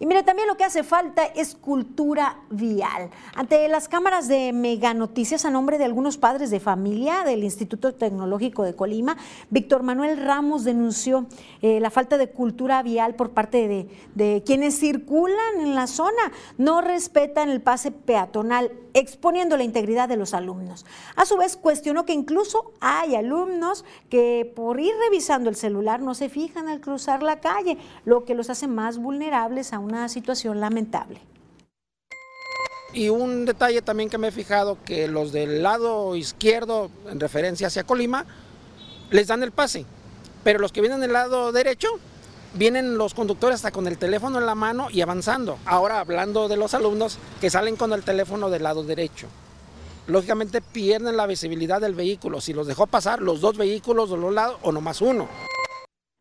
[0.00, 3.10] Y mire, también lo que hace falta es cultura vial.
[3.34, 7.92] Ante las cámaras de Mega Noticias, a nombre de algunos padres de familia del Instituto
[7.92, 9.16] Tecnológico de Colima,
[9.50, 11.26] Víctor Manuel Ramos denunció
[11.62, 16.30] eh, la falta de cultura vial por parte de, de quienes circulan en la zona,
[16.58, 20.86] no respetan el pase peatonal, exponiendo la integridad de los alumnos.
[21.16, 26.14] A su vez, cuestionó que incluso hay alumnos que por ir revisando el celular no
[26.14, 30.08] se fijan al cruzar la calle, lo que los hace más vulnerables a un una
[30.08, 31.20] situación lamentable.
[32.92, 37.66] Y un detalle también que me he fijado, que los del lado izquierdo, en referencia
[37.66, 38.26] hacia Colima,
[39.10, 39.86] les dan el pase,
[40.44, 41.88] pero los que vienen del lado derecho,
[42.54, 45.58] vienen los conductores hasta con el teléfono en la mano y avanzando.
[45.64, 49.26] Ahora hablando de los alumnos que salen con el teléfono del lado derecho.
[50.06, 52.40] Lógicamente pierden la visibilidad del vehículo.
[52.40, 55.28] Si los dejó pasar los dos vehículos de los lados o nomás uno.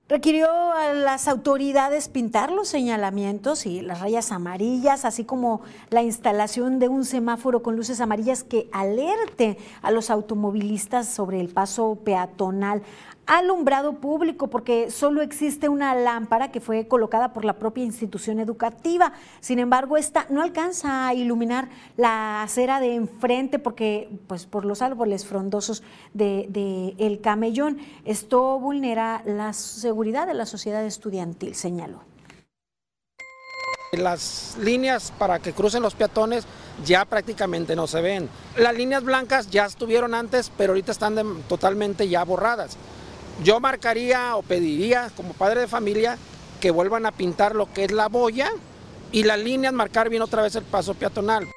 [0.10, 6.80] Requirió a las autoridades pintar los señalamientos y las rayas amarillas, así como la instalación
[6.80, 12.84] de un semáforo con luces amarillas que alerte a los automovilistas sobre el paso peatonal
[13.28, 19.13] alumbrado público porque solo existe una lámpara que fue colocada por la propia institución educativa.
[19.42, 24.82] Sin embargo, esta no alcanza a iluminar la acera de enfrente porque, pues, por los
[24.82, 27.78] árboles frondosos del de, el camellón.
[28.06, 32.02] Esto vulnera la seguridad de la sociedad estudiantil, señaló.
[33.94, 36.46] Las líneas para que crucen los peatones
[36.86, 38.30] ya prácticamente no se ven.
[38.58, 41.16] Las líneas blancas ya estuvieron antes, pero ahorita están
[41.48, 42.78] totalmente ya borradas.
[43.43, 46.17] Yo marcaría o pediría como padre de familia
[46.60, 48.50] que vuelvan a pintar lo que es la boya
[49.12, 51.47] y las líneas, marcar bien otra vez el paso peatonal.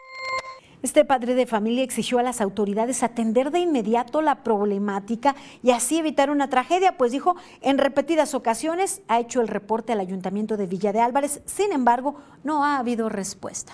[0.82, 5.98] Este padre de familia exigió a las autoridades atender de inmediato la problemática y así
[5.98, 10.66] evitar una tragedia, pues dijo, en repetidas ocasiones ha hecho el reporte al ayuntamiento de
[10.66, 13.72] Villa de Álvarez, sin embargo, no ha habido respuesta.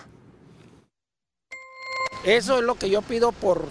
[2.25, 3.69] Eso es lo que yo pido por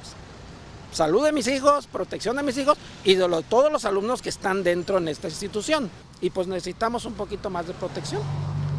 [0.95, 4.63] salud de mis hijos, protección de mis hijos y de todos los alumnos que están
[4.63, 5.89] dentro en esta institución.
[6.21, 8.21] Y pues necesitamos un poquito más de protección.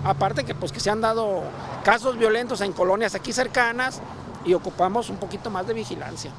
[0.05, 1.43] Aparte que pues que se han dado
[1.85, 4.01] casos violentos en colonias aquí cercanas
[4.45, 6.33] y ocupamos un poquito más de vigilancia.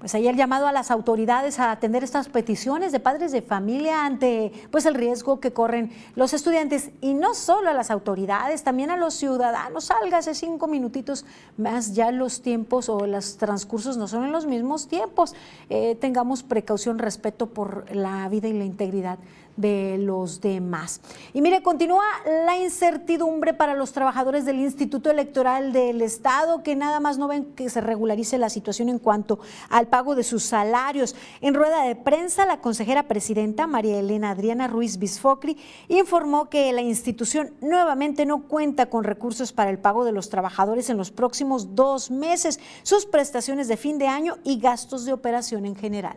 [0.00, 4.06] Pues ahí el llamado a las autoridades a atender estas peticiones de padres de familia
[4.06, 8.90] ante pues el riesgo que corren los estudiantes y no solo a las autoridades, también
[8.90, 9.84] a los ciudadanos.
[9.84, 11.26] Salga hace cinco minutitos
[11.58, 15.34] más, ya los tiempos o los transcursos no son en los mismos tiempos.
[15.68, 19.18] Eh, tengamos precaución, respeto por la vida y la integridad
[19.60, 21.00] de los demás.
[21.32, 22.04] Y mire, continúa
[22.46, 27.54] la incertidumbre para los trabajadores del Instituto Electoral del Estado, que nada más no ven
[27.54, 31.14] que se regularice la situación en cuanto al pago de sus salarios.
[31.40, 35.56] En rueda de prensa, la consejera presidenta María Elena Adriana Ruiz Bisfocri
[35.88, 40.90] informó que la institución nuevamente no cuenta con recursos para el pago de los trabajadores
[40.90, 45.66] en los próximos dos meses, sus prestaciones de fin de año y gastos de operación
[45.66, 46.16] en general.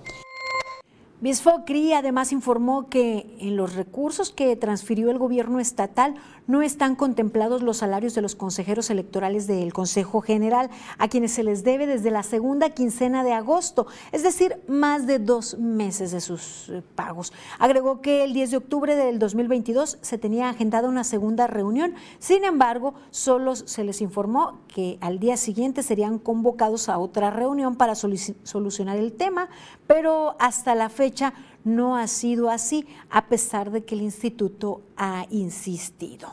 [1.19, 6.15] Bisfocri además informó que en los recursos que transfirió el gobierno estatal
[6.47, 11.43] no están contemplados los salarios de los consejeros electorales del Consejo General, a quienes se
[11.43, 16.21] les debe desde la segunda quincena de agosto, es decir, más de dos meses de
[16.21, 17.33] sus eh, pagos.
[17.59, 22.43] Agregó que el 10 de octubre del 2022 se tenía agendada una segunda reunión, sin
[22.43, 27.95] embargo, solo se les informó que al día siguiente serían convocados a otra reunión para
[27.95, 29.49] solucionar el tema,
[29.85, 31.33] pero hasta la fecha
[31.63, 36.29] no ha sido así, a pesar de que el instituto ha insistido.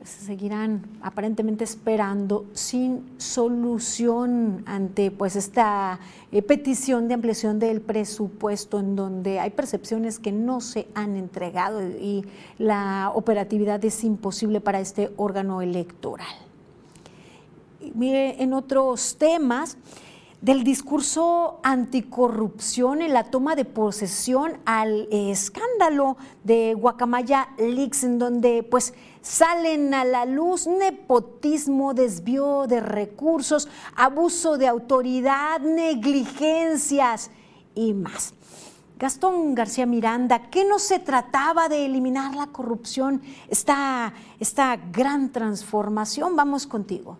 [0.00, 6.00] Pues seguirán aparentemente esperando sin solución ante pues esta
[6.32, 11.82] eh, petición de ampliación del presupuesto en donde hay percepciones que no se han entregado
[11.82, 12.24] y
[12.56, 16.34] la operatividad es imposible para este órgano electoral.
[17.94, 19.76] mire, en otros temas,
[20.40, 28.62] del discurso anticorrupción en la toma de posesión al escándalo de Guacamaya Leaks, en donde
[28.62, 37.30] pues salen a la luz nepotismo, desvío de recursos, abuso de autoridad, negligencias
[37.74, 38.32] y más.
[38.98, 43.22] Gastón García Miranda, ¿qué no se trataba de eliminar la corrupción?
[43.48, 47.18] Esta, esta gran transformación, vamos contigo.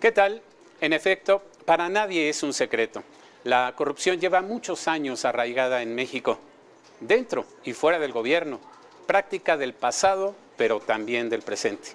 [0.00, 0.42] ¿Qué tal?
[0.82, 3.04] En efecto, para nadie es un secreto.
[3.44, 6.40] La corrupción lleva muchos años arraigada en México,
[6.98, 8.58] dentro y fuera del gobierno,
[9.06, 11.90] práctica del pasado, pero también del presente.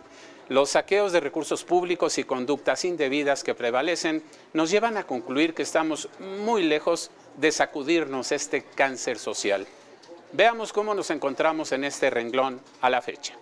[0.47, 4.23] Los saqueos de recursos públicos y conductas indebidas que prevalecen
[4.53, 9.67] nos llevan a concluir que estamos muy lejos de sacudirnos este cáncer social.
[10.31, 13.33] Veamos cómo nos encontramos en este renglón a la fecha.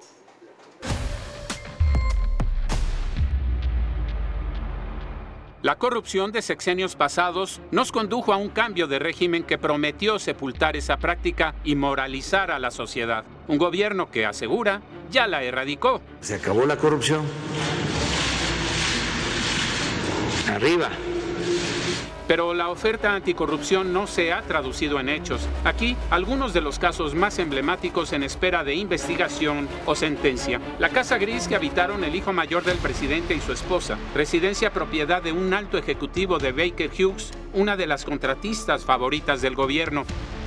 [5.66, 10.76] La corrupción de sexenios pasados nos condujo a un cambio de régimen que prometió sepultar
[10.76, 13.26] esa práctica y moralizar a la sociedad.
[13.47, 16.03] Un gobierno que asegura ya la erradicó.
[16.22, 17.26] Se acabó la corrupción.
[20.47, 20.91] Arriba.
[22.28, 25.47] Pero la oferta anticorrupción no se ha traducido en hechos.
[25.63, 30.59] Aquí, algunos de los casos más emblemáticos en espera de investigación o sentencia.
[30.80, 35.21] La Casa Gris que habitaron el hijo mayor del presidente y su esposa, residencia propiedad
[35.21, 40.05] de un alto ejecutivo de Baker Hughes, una de las contratistas favoritas del gobierno.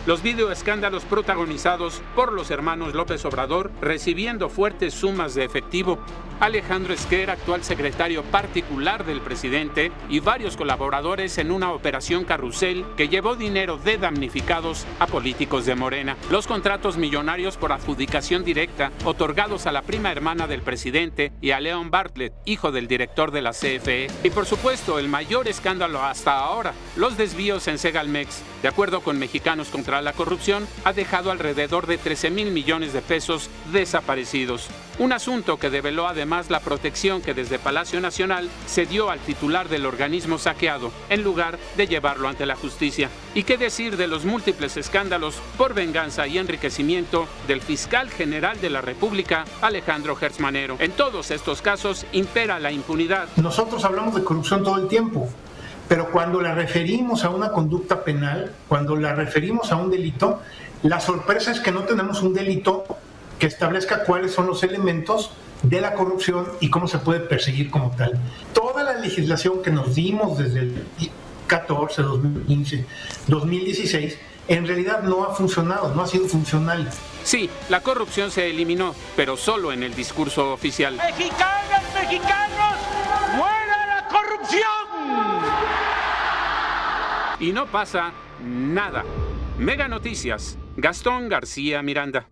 [0.09, 5.99] Los videoescándalos protagonizados por los hermanos López Obrador recibiendo fuertes sumas de efectivo.
[6.41, 13.09] Alejandro Esquer, actual secretario particular del presidente, y varios colaboradores en una operación carrusel que
[13.09, 16.17] llevó dinero de damnificados a políticos de Morena.
[16.31, 21.61] Los contratos millonarios por adjudicación directa otorgados a la prima hermana del presidente y a
[21.61, 24.07] Leon Bartlett, hijo del director de la CFE.
[24.23, 28.43] Y por supuesto, el mayor escándalo hasta ahora, los desvíos en Segalmex.
[28.63, 33.03] De acuerdo con Mexicanos contra la Corrupción, ha dejado alrededor de 13 mil millones de
[33.03, 34.69] pesos desaparecidos.
[34.99, 39.69] Un asunto que develó además la protección que desde Palacio Nacional se dio al titular
[39.69, 43.09] del organismo saqueado, en lugar de llevarlo ante la justicia.
[43.33, 48.71] ¿Y qué decir de los múltiples escándalos por venganza y enriquecimiento del fiscal general de
[48.71, 50.77] la República, Alejandro Gersmanero?
[50.81, 53.29] En todos estos casos impera la impunidad.
[53.37, 55.29] Nosotros hablamos de corrupción todo el tiempo,
[55.89, 60.41] pero cuando la referimos a una conducta penal, cuando la referimos a un delito,
[60.83, 62.85] la sorpresa es que no tenemos un delito
[63.39, 65.31] que establezca cuáles son los elementos
[65.63, 68.19] de la corrupción y cómo se puede perseguir como tal.
[68.53, 70.87] Toda la legislación que nos dimos desde el
[71.47, 72.87] 14, 2015,
[73.27, 74.19] 2016,
[74.49, 76.89] en realidad no ha funcionado, no ha sido funcional.
[77.25, 80.97] Sí, la corrupción se eliminó, pero solo en el discurso oficial.
[80.97, 82.77] Mexicanos, mexicanos,
[83.37, 83.68] muera la
[84.09, 84.63] corrupción.
[87.41, 89.05] Y no pasa nada.
[89.59, 92.29] Mega Noticias Gastón García Miranda.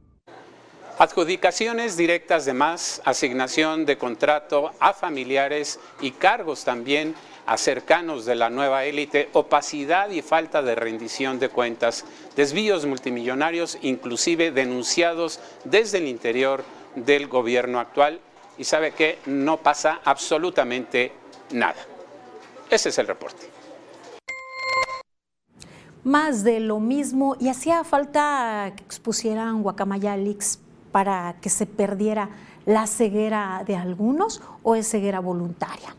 [0.98, 7.14] Adjudicaciones directas de más, asignación de contrato a familiares y cargos también
[7.44, 12.04] a cercanos de la nueva élite, opacidad y falta de rendición de cuentas,
[12.34, 16.64] desvíos multimillonarios inclusive denunciados desde el interior
[16.94, 18.20] del gobierno actual
[18.58, 21.12] y sabe que no pasa absolutamente
[21.50, 21.76] nada.
[22.70, 23.48] Ese es el reporte.
[26.04, 30.60] Más de lo mismo y hacía falta que expusieran Guacamayalix
[30.92, 32.30] para que se perdiera
[32.64, 35.94] la ceguera de algunos o es ceguera voluntaria.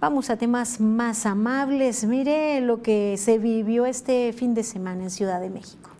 [0.00, 2.04] Vamos a temas más amables.
[2.04, 5.90] Mire lo que se vivió este fin de semana en Ciudad de México.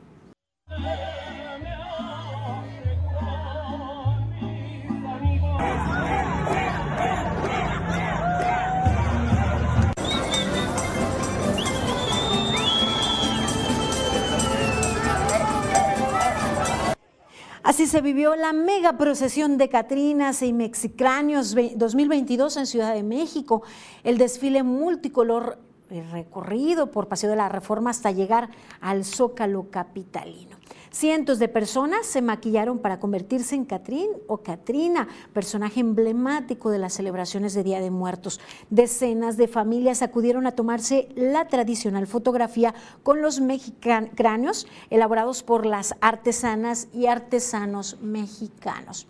[17.68, 23.62] Así se vivió la mega procesión de Catrinas y Mexicráneos 2022 en Ciudad de México.
[24.04, 25.58] El desfile multicolor
[25.90, 28.48] eh, recorrido por Paseo de la Reforma hasta llegar
[28.80, 30.57] al Zócalo capitalino.
[30.98, 36.94] Cientos de personas se maquillaron para convertirse en Catrín o Catrina, personaje emblemático de las
[36.94, 38.40] celebraciones de Día de Muertos.
[38.68, 42.74] Decenas de familias acudieron a tomarse la tradicional fotografía
[43.04, 49.06] con los mexicráneos elaborados por las artesanas y artesanos mexicanos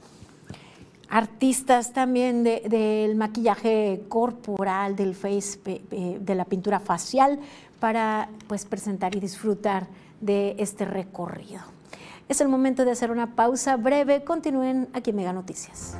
[1.08, 5.58] artistas también del maquillaje corporal, del face,
[5.88, 7.40] de la pintura facial,
[7.80, 9.86] para pues, presentar y disfrutar
[10.20, 11.77] de este recorrido.
[12.28, 14.22] Es el momento de hacer una pausa breve.
[14.22, 15.96] Continúen aquí en Mega Noticias.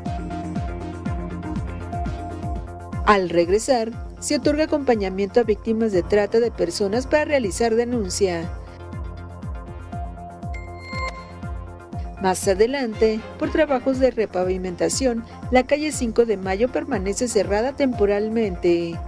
[3.07, 8.47] Al regresar, se otorga acompañamiento a víctimas de trata de personas para realizar denuncia.
[12.21, 18.99] Más adelante, por trabajos de repavimentación, la calle 5 de Mayo permanece cerrada temporalmente.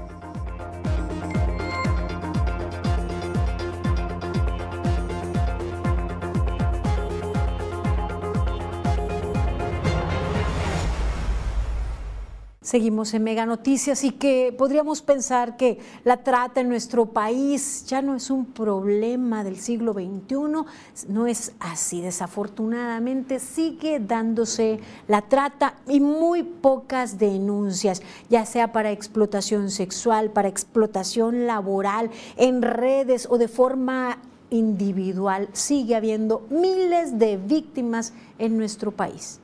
[12.70, 18.00] Seguimos en Mega Noticias y que podríamos pensar que la trata en nuestro país ya
[18.00, 22.00] no es un problema del siglo XXI, no es así.
[22.00, 30.46] Desafortunadamente sigue dándose la trata y muy pocas denuncias, ya sea para explotación sexual, para
[30.46, 34.18] explotación laboral, en redes o de forma
[34.50, 35.48] individual.
[35.54, 39.40] Sigue habiendo miles de víctimas en nuestro país.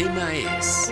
[0.00, 0.90] Tema es...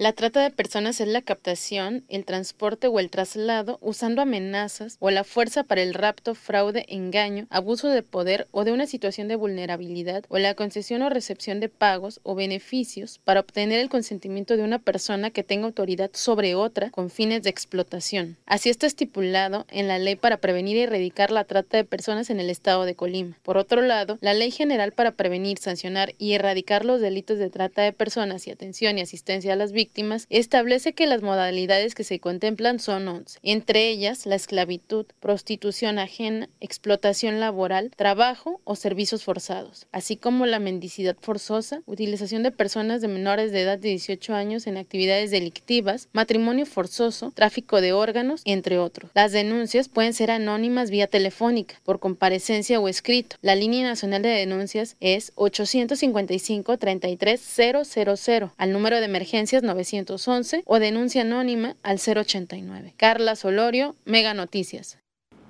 [0.00, 5.10] La trata de personas es la captación, el transporte o el traslado usando amenazas o
[5.10, 9.34] la fuerza para el rapto, fraude, engaño, abuso de poder o de una situación de
[9.34, 14.62] vulnerabilidad o la concesión o recepción de pagos o beneficios para obtener el consentimiento de
[14.62, 18.36] una persona que tenga autoridad sobre otra con fines de explotación.
[18.46, 22.38] Así está estipulado en la ley para prevenir y erradicar la trata de personas en
[22.38, 23.36] el estado de Colima.
[23.42, 27.82] Por otro lado, la ley general para prevenir, sancionar y erradicar los delitos de trata
[27.82, 29.87] de personas y atención y asistencia a las víctimas
[30.28, 36.48] establece que las modalidades que se contemplan son 11, entre ellas la esclavitud, prostitución ajena,
[36.60, 43.08] explotación laboral, trabajo o servicios forzados, así como la mendicidad forzosa, utilización de personas de
[43.08, 48.78] menores de edad de 18 años en actividades delictivas, matrimonio forzoso, tráfico de órganos, entre
[48.78, 49.10] otros.
[49.14, 53.36] Las denuncias pueden ser anónimas vía telefónica, por comparecencia o escrito.
[53.42, 61.22] La línea nacional de denuncias es 855 33000 al número de emergencias 911 o denuncia
[61.22, 62.94] anónima al 089.
[62.96, 64.98] Carla Solorio, Mega Noticias.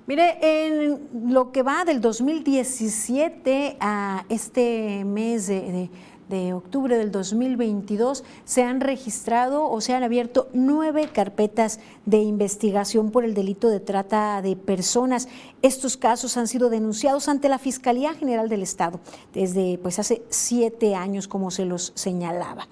[0.07, 0.99] Mire, en
[1.31, 5.89] lo que va del 2017 a este mes de,
[6.29, 13.11] de octubre del 2022 se han registrado o se han abierto nueve carpetas de investigación
[13.11, 15.27] por el delito de trata de personas.
[15.61, 19.01] Estos casos han sido denunciados ante la Fiscalía General del Estado
[19.33, 22.69] desde pues hace siete años, como se los señalaba.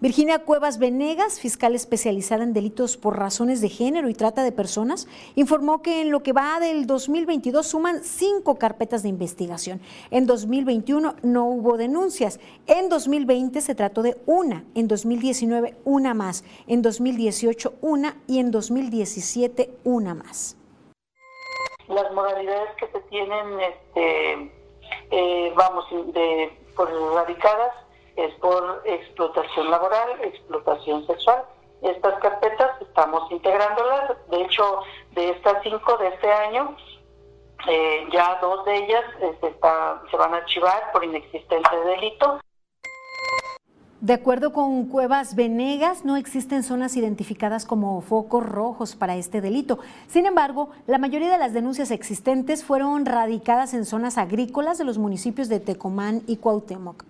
[0.00, 5.06] Virginia Cuevas Venegas, fiscal especializada en delitos por razones de género y trata de personas,
[5.34, 9.82] informó que en lo que va del 2022 suman cinco carpetas de investigación.
[10.10, 12.40] En 2021 no hubo denuncias.
[12.66, 14.64] En 2020 se trató de una.
[14.74, 16.44] En 2019 una más.
[16.66, 20.56] En 2018 una y en 2017 una más
[21.90, 24.52] las modalidades que se tienen este,
[25.10, 27.74] eh, vamos, de, por erradicadas
[28.16, 31.44] es por explotación laboral, explotación sexual.
[31.82, 34.82] Estas carpetas estamos integrándolas, de hecho,
[35.12, 36.76] de estas cinco de este año,
[37.68, 42.40] eh, ya dos de ellas este, se van a archivar por inexistencia de delito.
[44.00, 49.78] De acuerdo con Cuevas Venegas, no existen zonas identificadas como focos rojos para este delito.
[50.08, 54.96] Sin embargo, la mayoría de las denuncias existentes fueron radicadas en zonas agrícolas de los
[54.96, 57.04] municipios de Tecomán y Cuauhtémoc.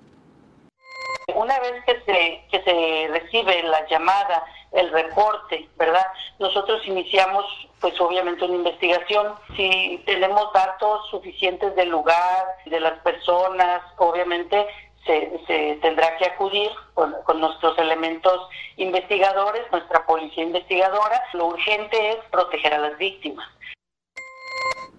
[1.36, 6.07] Una vez que se, que se recibe la llamada, el reporte, ¿verdad?
[6.41, 7.45] Nosotros iniciamos,
[7.80, 9.34] pues obviamente, una investigación.
[9.57, 14.66] Si tenemos datos suficientes del lugar, de las personas, obviamente
[15.07, 21.22] se, tendrá que acudir con, con, nuestros elementos investigadores, nuestra policía investigadora.
[21.32, 23.46] Lo urgente es proteger a las víctimas.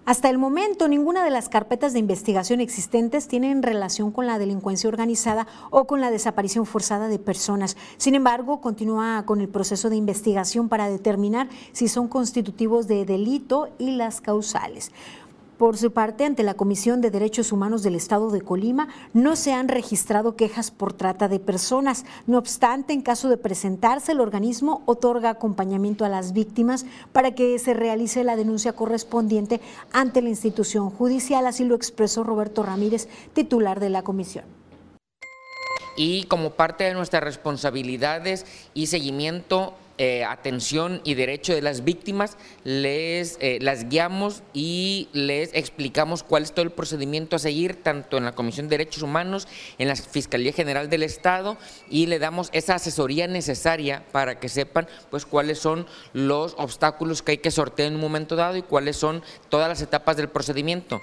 [0.04, 4.88] Hasta el momento, ninguna de las carpetas de investigación existentes tienen relación con la delincuencia
[4.88, 7.76] organizada o con la desaparición forzada de personas.
[7.98, 13.68] Sin embargo, continúa con el proceso de investigación para determinar si son constitutivos de delito
[13.78, 14.90] y las causales.
[15.58, 19.52] Por su parte, ante la Comisión de Derechos Humanos del Estado de Colima, no se
[19.52, 22.04] han registrado quejas por trata de personas.
[22.26, 27.58] No obstante, en caso de presentarse, el organismo otorga acompañamiento a las víctimas para que
[27.58, 29.60] se realice la denuncia correspondiente
[29.92, 31.46] ante la institución judicial.
[31.46, 34.44] Así lo expresó Roberto Ramírez, titular de la comisión
[35.96, 39.74] y como parte de nuestras responsabilidades y seguimiento
[40.04, 46.42] eh, atención y derecho de las víctimas, les eh, las guiamos y les explicamos cuál
[46.42, 49.46] es todo el procedimiento a seguir, tanto en la Comisión de Derechos Humanos,
[49.78, 51.56] en la Fiscalía General del Estado,
[51.88, 57.30] y le damos esa asesoría necesaria para que sepan pues cuáles son los obstáculos que
[57.30, 61.00] hay que sortear en un momento dado y cuáles son todas las etapas del procedimiento.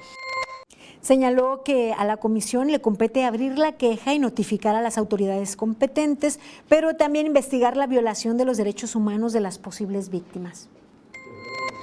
[1.02, 5.56] Señaló que a la comisión le compete abrir la queja y notificar a las autoridades
[5.56, 10.68] competentes, pero también investigar la violación de los derechos humanos de las posibles víctimas.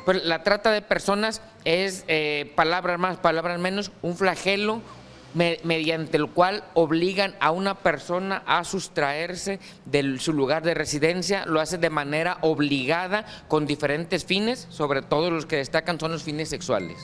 [0.04, 4.80] Pues la trata de personas es, eh, palabras más, palabras menos, un flagelo
[5.34, 11.60] mediante el cual obligan a una persona a sustraerse de su lugar de residencia, lo
[11.60, 16.48] hace de manera obligada con diferentes fines, sobre todo los que destacan son los fines
[16.48, 16.96] sexuales.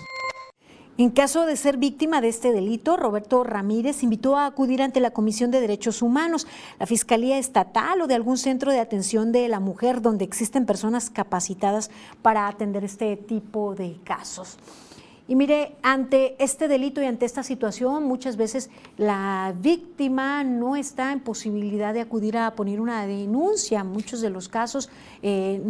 [0.99, 5.11] En caso de ser víctima de este delito, Roberto Ramírez invitó a acudir ante la
[5.11, 6.47] Comisión de Derechos Humanos,
[6.79, 11.09] la Fiscalía Estatal o de algún centro de atención de la mujer donde existen personas
[11.09, 11.91] capacitadas
[12.21, 14.59] para atender este tipo de casos.
[15.29, 21.13] Y mire, ante este delito y ante esta situación, muchas veces la víctima no está
[21.13, 23.81] en posibilidad de acudir a poner una denuncia.
[23.81, 24.91] En muchos de los casos
[25.23, 25.63] eh,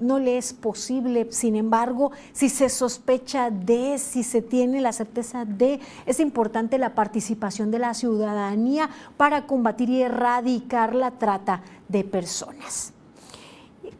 [0.00, 1.28] no le es posible.
[1.30, 6.96] Sin embargo, si se sospecha de, si se tiene la certeza de, es importante la
[6.96, 12.95] participación de la ciudadanía para combatir y erradicar la trata de personas.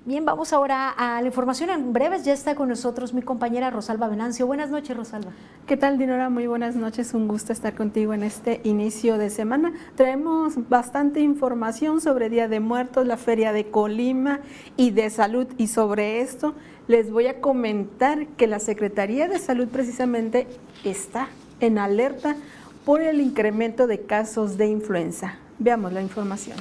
[0.04, 2.24] Bien, vamos ahora a la información en breves.
[2.24, 4.46] Ya está con nosotros mi compañera Rosalba Venancio.
[4.46, 5.32] Buenas noches, Rosalba.
[5.66, 6.30] ¿Qué tal, Dinora?
[6.30, 7.14] Muy buenas noches.
[7.14, 9.72] Un gusto estar contigo en este inicio de semana.
[9.94, 14.40] Traemos bastante información sobre Día de Muertos, la Feria de Colima
[14.76, 15.46] y de Salud.
[15.58, 16.54] Y sobre esto
[16.88, 20.46] les voy a comentar que la Secretaría de Salud precisamente
[20.84, 21.28] está
[21.60, 22.36] en alerta
[22.84, 25.34] por el incremento de casos de influenza.
[25.58, 26.56] Veamos la información.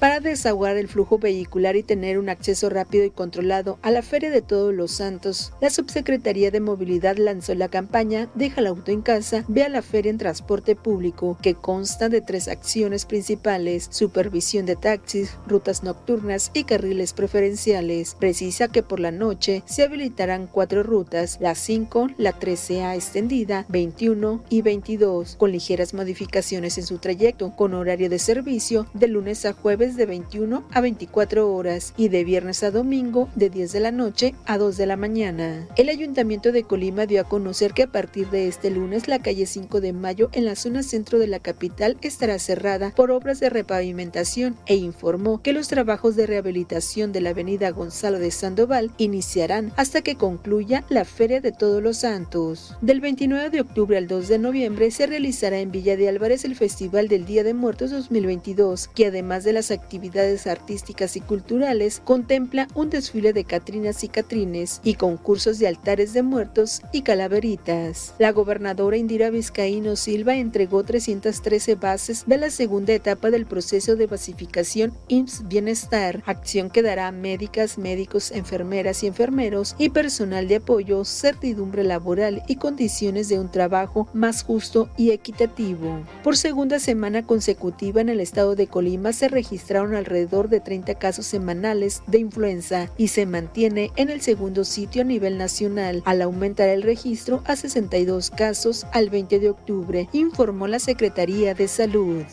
[0.00, 4.30] Para desahogar el flujo vehicular y tener un acceso rápido y controlado a la Feria
[4.30, 9.02] de Todos los Santos, la Subsecretaría de Movilidad lanzó la campaña Deja el auto en
[9.02, 14.66] casa, ve a la feria en transporte público, que consta de tres acciones principales, supervisión
[14.66, 18.14] de taxis, rutas nocturnas y carriles preferenciales.
[18.14, 24.44] Precisa que por la noche se habilitarán cuatro rutas, la 5, la 13A extendida, 21
[24.48, 29.52] y 22, con ligeras modificaciones en su trayecto, con horario de servicio de lunes a
[29.52, 33.92] jueves de 21 a 24 horas y de viernes a domingo de 10 de la
[33.92, 35.66] noche a 2 de la mañana.
[35.76, 39.46] El Ayuntamiento de Colima dio a conocer que a partir de este lunes la calle
[39.46, 43.50] 5 de Mayo en la zona centro de la capital estará cerrada por obras de
[43.50, 49.72] repavimentación e informó que los trabajos de rehabilitación de la avenida Gonzalo de Sandoval iniciarán
[49.76, 52.76] hasta que concluya la Feria de Todos los Santos.
[52.80, 56.56] Del 29 de octubre al 2 de noviembre se realizará en Villa de Álvarez el
[56.56, 62.68] Festival del Día de Muertos 2022, que además de las actividades artísticas y culturales contempla
[62.74, 68.14] un desfile de catrinas y catrines y concursos de altares de muertos y calaveritas.
[68.18, 74.06] La gobernadora Indira Vizcaíno Silva entregó 313 bases de la segunda etapa del proceso de
[74.06, 81.04] basificación IMSS Bienestar, acción que dará médicas, médicos, enfermeras y enfermeros y personal de apoyo
[81.04, 86.00] certidumbre laboral y condiciones de un trabajo más justo y equitativo.
[86.22, 89.28] Por segunda semana consecutiva en el estado de Colima se
[89.68, 95.02] registraron alrededor de 30 casos semanales de influenza y se mantiene en el segundo sitio
[95.02, 100.68] a nivel nacional al aumentar el registro a 62 casos al 20 de octubre, informó
[100.68, 102.24] la Secretaría de Salud.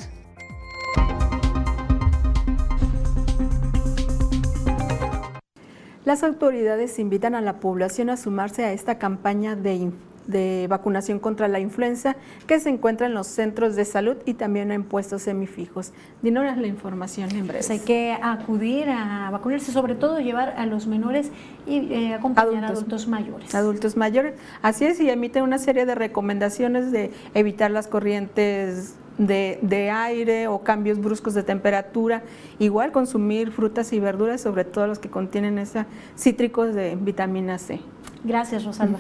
[6.06, 9.92] Las autoridades invitan a la población a sumarse a esta campaña de,
[10.28, 12.16] de, vacunación contra la influenza
[12.48, 15.92] que se encuentra en los centros de salud y también en puestos semifijos.
[16.22, 17.60] Dinos la información en breve.
[17.60, 21.32] Pues hay que acudir a vacunarse, sobre todo llevar a los menores
[21.66, 23.54] y eh, acompañar a adultos mayores.
[23.56, 29.92] Adultos mayores, así es, y emiten una serie de recomendaciones de evitar las corrientes de,
[29.92, 32.24] aire o cambios bruscos de temperatura.
[32.60, 35.86] Igual consumir frutas y verduras, sobre todo los que contienen esos
[36.18, 37.80] cítricos de vitamina C.
[38.24, 39.00] Gracias, Rosalba.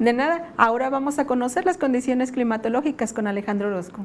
[0.00, 4.00] De nada, ahora vamos a conocer las condiciones climatológicas con Alejandro Orozco.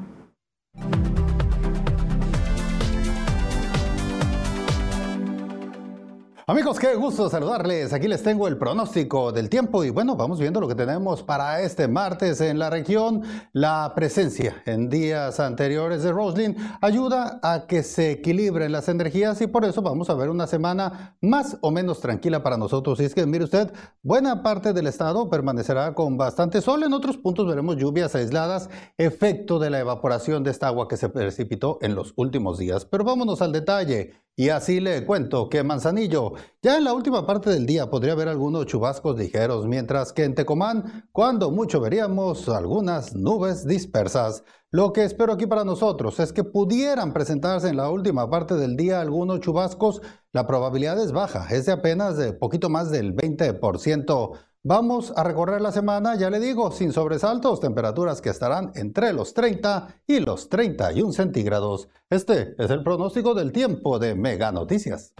[6.48, 7.92] Amigos, qué gusto saludarles.
[7.92, 11.60] Aquí les tengo el pronóstico del tiempo y bueno, vamos viendo lo que tenemos para
[11.60, 13.24] este martes en la región.
[13.52, 19.48] La presencia en días anteriores de Roslin ayuda a que se equilibren las energías y
[19.48, 23.00] por eso vamos a ver una semana más o menos tranquila para nosotros.
[23.00, 23.72] Y es que, mire usted,
[24.04, 26.84] buena parte del estado permanecerá con bastante sol.
[26.84, 31.08] En otros puntos veremos lluvias aisladas, efecto de la evaporación de esta agua que se
[31.08, 32.84] precipitó en los últimos días.
[32.84, 34.12] Pero vámonos al detalle.
[34.38, 38.28] Y así le cuento que Manzanillo, ya en la última parte del día podría haber
[38.28, 44.44] algunos chubascos ligeros, mientras que en Tecomán, cuando mucho veríamos algunas nubes dispersas.
[44.70, 48.76] Lo que espero aquí para nosotros es que pudieran presentarse en la última parte del
[48.76, 50.02] día algunos chubascos.
[50.32, 54.32] La probabilidad es baja, es de apenas de poquito más del 20%.
[54.68, 59.32] Vamos a recorrer la semana, ya le digo, sin sobresaltos, temperaturas que estarán entre los
[59.32, 61.88] 30 y los 31 centígrados.
[62.10, 65.14] Este es el pronóstico del tiempo de Mega Noticias.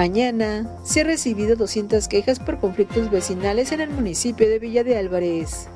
[0.00, 4.96] Mañana se han recibido 200 quejas por conflictos vecinales en el municipio de Villa de
[4.96, 5.68] Álvarez.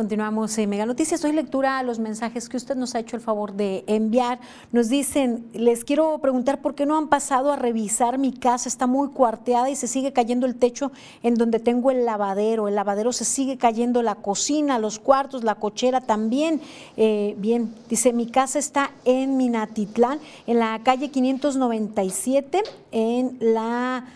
[0.00, 1.20] Continuamos en Mega Noticias.
[1.20, 4.40] Doy lectura a los mensajes que usted nos ha hecho el favor de enviar.
[4.72, 8.70] Nos dicen, les quiero preguntar por qué no han pasado a revisar mi casa.
[8.70, 10.90] Está muy cuarteada y se sigue cayendo el techo
[11.22, 12.66] en donde tengo el lavadero.
[12.66, 16.62] El lavadero se sigue cayendo, la cocina, los cuartos, la cochera también.
[16.96, 24.06] Eh, bien, dice, mi casa está en Minatitlán, en la calle 597, en la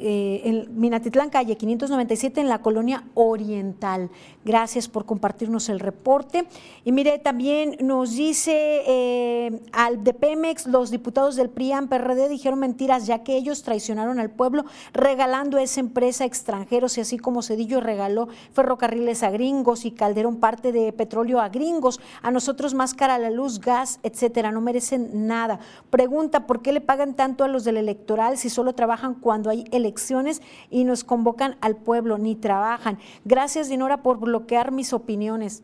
[0.00, 4.10] eh, en Minatitlán, calle 597, en la colonia Oriental.
[4.44, 6.46] Gracias por compartirnos el reporte.
[6.84, 12.58] Y mire, también nos dice eh, al de Pemex, los diputados del PRIAN PRD dijeron
[12.58, 17.42] mentiras, ya que ellos traicionaron al pueblo regalando esa empresa a extranjeros y así como
[17.42, 22.94] Cedillo regaló ferrocarriles a gringos y Calderón parte de petróleo a gringos, a nosotros más
[22.94, 25.60] cara la luz, gas, etcétera, no merecen nada.
[25.90, 29.64] Pregunta, ¿por qué le pagan tanto a los del electoral si solo trabajan cuando hay
[29.78, 32.98] elecciones y nos convocan al pueblo, ni trabajan.
[33.24, 35.62] Gracias, Dinora, por bloquear mis opiniones.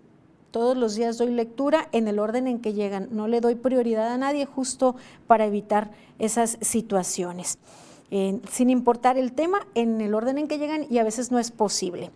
[0.51, 3.09] Todos los días doy lectura en el orden en que llegan.
[3.11, 4.95] No le doy prioridad a nadie justo
[5.27, 7.59] para evitar esas situaciones.
[8.49, 11.51] sin importar el tema, en el orden en que llegan y a veces no es
[11.51, 12.13] posible.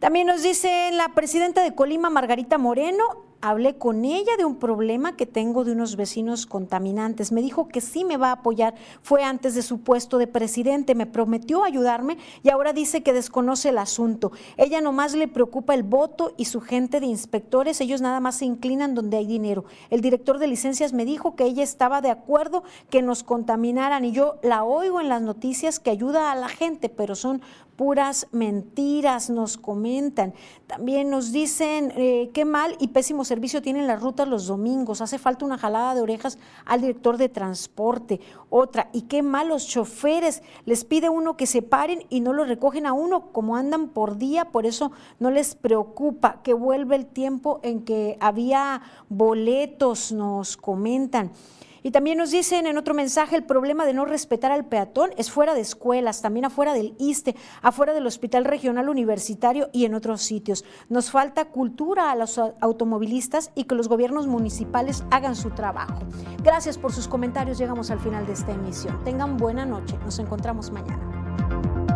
[0.00, 3.04] También nos dice la presidenta de Colima, Margarita Moreno,
[3.40, 7.32] hablé con ella de un problema que tengo de unos vecinos contaminantes.
[7.32, 8.74] Me dijo que sí me va a apoyar.
[9.02, 10.94] Fue antes de su puesto de presidente.
[10.94, 14.32] Me prometió ayudarme y ahora dice que desconoce el asunto.
[14.56, 17.80] Ella nomás le preocupa el voto y su gente de inspectores.
[17.80, 19.64] Ellos nada más se inclinan donde hay dinero.
[19.90, 24.12] El director de licencias me dijo que ella estaba de acuerdo que nos contaminaran y
[24.12, 27.42] yo la oigo en las noticias que ayuda a la gente, pero son
[27.76, 30.34] puras mentiras, nos comentan.
[30.66, 35.00] También nos dicen eh, qué mal y pésimo servicio tienen las rutas los domingos.
[35.00, 38.20] Hace falta una jalada de orejas al director de transporte.
[38.50, 40.42] Otra, y qué mal los choferes.
[40.64, 44.16] Les pide uno que se paren y no lo recogen a uno, como andan por
[44.16, 50.56] día, por eso no les preocupa que vuelve el tiempo en que había boletos, nos
[50.56, 51.32] comentan.
[51.86, 55.30] Y también nos dicen en otro mensaje, el problema de no respetar al peatón es
[55.30, 60.20] fuera de escuelas, también afuera del ISTE, afuera del Hospital Regional Universitario y en otros
[60.20, 60.64] sitios.
[60.88, 66.00] Nos falta cultura a los automovilistas y que los gobiernos municipales hagan su trabajo.
[66.42, 67.56] Gracias por sus comentarios.
[67.56, 69.04] Llegamos al final de esta emisión.
[69.04, 69.96] Tengan buena noche.
[70.04, 71.95] Nos encontramos mañana.